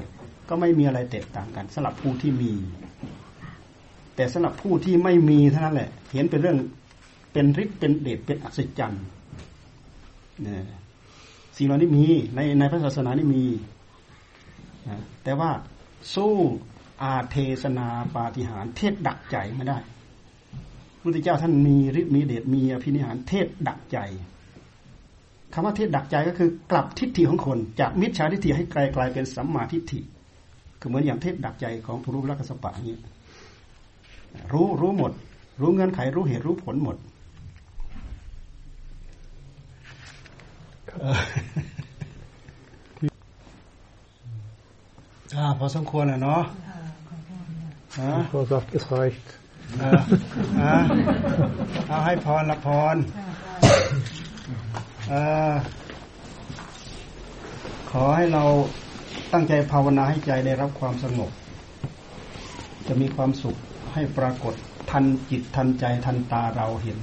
[0.49, 2.53] ก็ไม่มีอะไรแตกต่างกันสำหรับผู้ที่มี
[4.15, 6.57] แต่สำหรับผู้ที่ไม่มีเท่านั้นแหละ เห็นเป็นเรื่อง
[7.33, 9.03] เป็นฤทธิ์เป็นเดชเป็นอัศจรรย์
[10.43, 10.63] เนี่ย
[11.57, 13.43] สิ่งเหล่านี้มีในในพระศาสนานี่มี
[15.23, 15.51] แต่ว่า
[16.15, 16.33] สู้
[17.03, 19.77] อาเทศนาปาฏิหารเทศดักใจไม่ได้
[21.01, 23.97] พุทธเจ้าท่านมีฤทธิ์มีเดชมีอภินิหารเทศดักใจ
[25.53, 29.99] คำว่าเทศดักใจก็คือกลับทิฏฐิของคน จากมิจฉาทิฏฐิให้กลายกลายเป็นสัมมาทิฏฐิ
[30.79, 32.93] คือเหมือนอย่างเทศดักใจของทุรุลักษปะนี้
[34.51, 35.11] รู้รู้หมด
[35.61, 36.97] รู้เงื่อนไขรู้เหตุรู้ผลหมด
[45.35, 46.79] อ่าพอสมควรแล้วเนาะค่ะ
[47.09, 47.51] ขอบคุณ
[47.95, 49.40] ค่ะฮะ Ich habe gesagt, es reicht.
[49.79, 49.91] อ่า
[50.59, 50.73] อ่า
[51.87, 53.27] เอาให้พรละพรค่ะ
[55.09, 55.13] เอ
[55.51, 55.53] อ
[57.91, 58.43] ขอให้เรา
[59.33, 61.31] ตั้งใจภาวนาให้ใจได้รับความสงบ
[62.87, 63.55] จะมีความสุข
[63.93, 64.53] ให้ปรากฏ
[64.91, 66.99] ทันจิตทันใจทันตาเราเห็น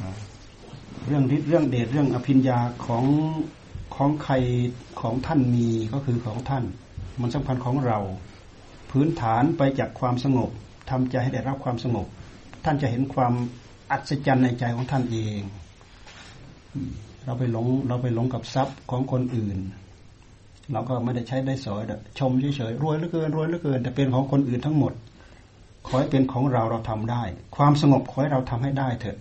[0.00, 0.10] อ่า
[1.06, 3.04] เรื่องฤทธิ์เรื่องเดชเรื่องอภิญญาของ
[3.96, 4.34] ของใคร
[5.00, 6.64] ของท่านมีก็คือของท่าน
[7.20, 7.98] มันสำคัญของเรา
[8.90, 10.50] พื้นฐานไปจากความสงบ
[10.90, 12.06] ทำใจให้ได้รับความสงบ
[12.64, 13.32] ท่านจะเห็นความ
[13.90, 15.40] อัศจรรย์ในใจของท่านเอง
[17.24, 19.58] เราไปหลงเราไปหลงกับทรัพย์ของคนอื่น
[20.72, 24.92] เราก็ไม่ได้ใช้ได้สอยดอกชมเฉยๆรวยเหลือเกินรวยเหลือเกิน แต่เป็นของคนอื่นทั้งหมด
[25.86, 27.22] ขอให้เป็นของเราเราทำได้
[27.56, 29.18] ความสงบขอให้เราทำให้ได้เถอะ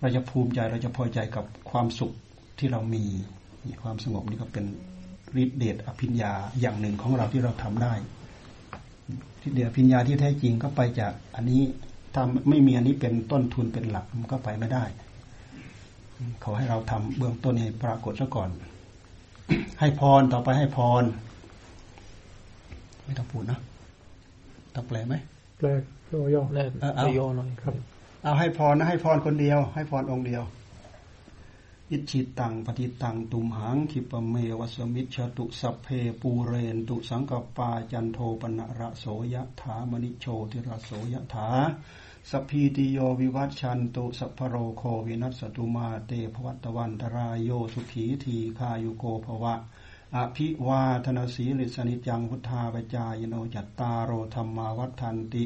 [0.00, 2.12] เราจะภูมิใจเราจะพอใจกับความสุข
[2.58, 3.04] ที่เรามี
[3.82, 4.64] ความสงบนี่ก็เป็น
[5.42, 7.92] ฤทธิเดชอภิญญาอย่างหนึ่งของเราที่เราทำได้
[9.40, 11.62] ทธิเดชอภิญญาที่แท้จริงก็ไปจากอันนี้
[12.14, 14.84] ถ้าไม่มีอันนี้เป็นต้นทุนเป็นหลักมันก็ไปไม่ได้
[16.44, 18.48] ขอให้เราทำเบื้องต้นให้ปรากฏซะก่อน
[19.80, 21.04] ให้พรต่อไปให้พร
[23.04, 23.58] ไม่ต้องพูดนะ
[24.74, 25.14] ต้องแปลไหม
[25.60, 26.42] Blijf, ja, ja.
[26.62, 27.08] Eh, au.
[27.18, 27.80] Ja, nee.
[28.24, 30.42] เอาให้พรนะให้พรคนเดียว ให้พรองค์เดียว
[31.90, 35.86] อิจิตังปฏิตังตุมหังคิปเมวัสมิชตุสัพเพ
[36.20, 41.48] ปูเรนตุสังกปาจันโทปนะระโสยถามณิโชติระโสยถา
[42.30, 49.54] สพีติโยวิวัชชันตุสัพพโรโควินัสตุมาเตภวัตวันตรายโยสุขีทีคายุโกภวะ
[50.16, 55.44] อภิวาทนาสีลิสนิจังพุทธาปจายโนจัตตารโอธรรมาวัฏทันติ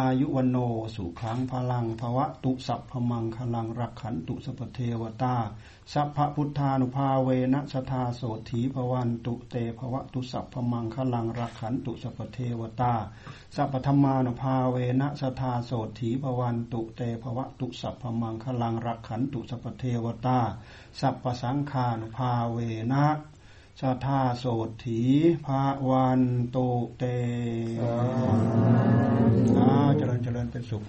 [0.00, 0.56] อายุวันโน
[0.94, 5.36] สุขังพลังภวะตุสัพพมังคลังรักขันตุสปเทวตา
[5.92, 12.94] สัพพพุทธานุภาเวนะสทาโสถีภวันตุเตภวะตุสัพพมังคลังรักขันตุสปเทวตา
[13.54, 20.40] สัพพธรรมานุภาเวนะสทาโสถีภวันตุเตภวะตุสัพพมังคลังรักขันตุสปเทวตา
[21.00, 22.58] สัพพสังฆานุภาเว
[22.92, 23.04] นะ
[23.80, 24.44] สัทธาโส
[24.84, 25.02] ถี
[25.44, 26.22] ภาวัน
[26.54, 26.68] ตุ
[26.98, 27.04] เต
[29.58, 30.82] อ่าเจริญเจริญเป็นสุข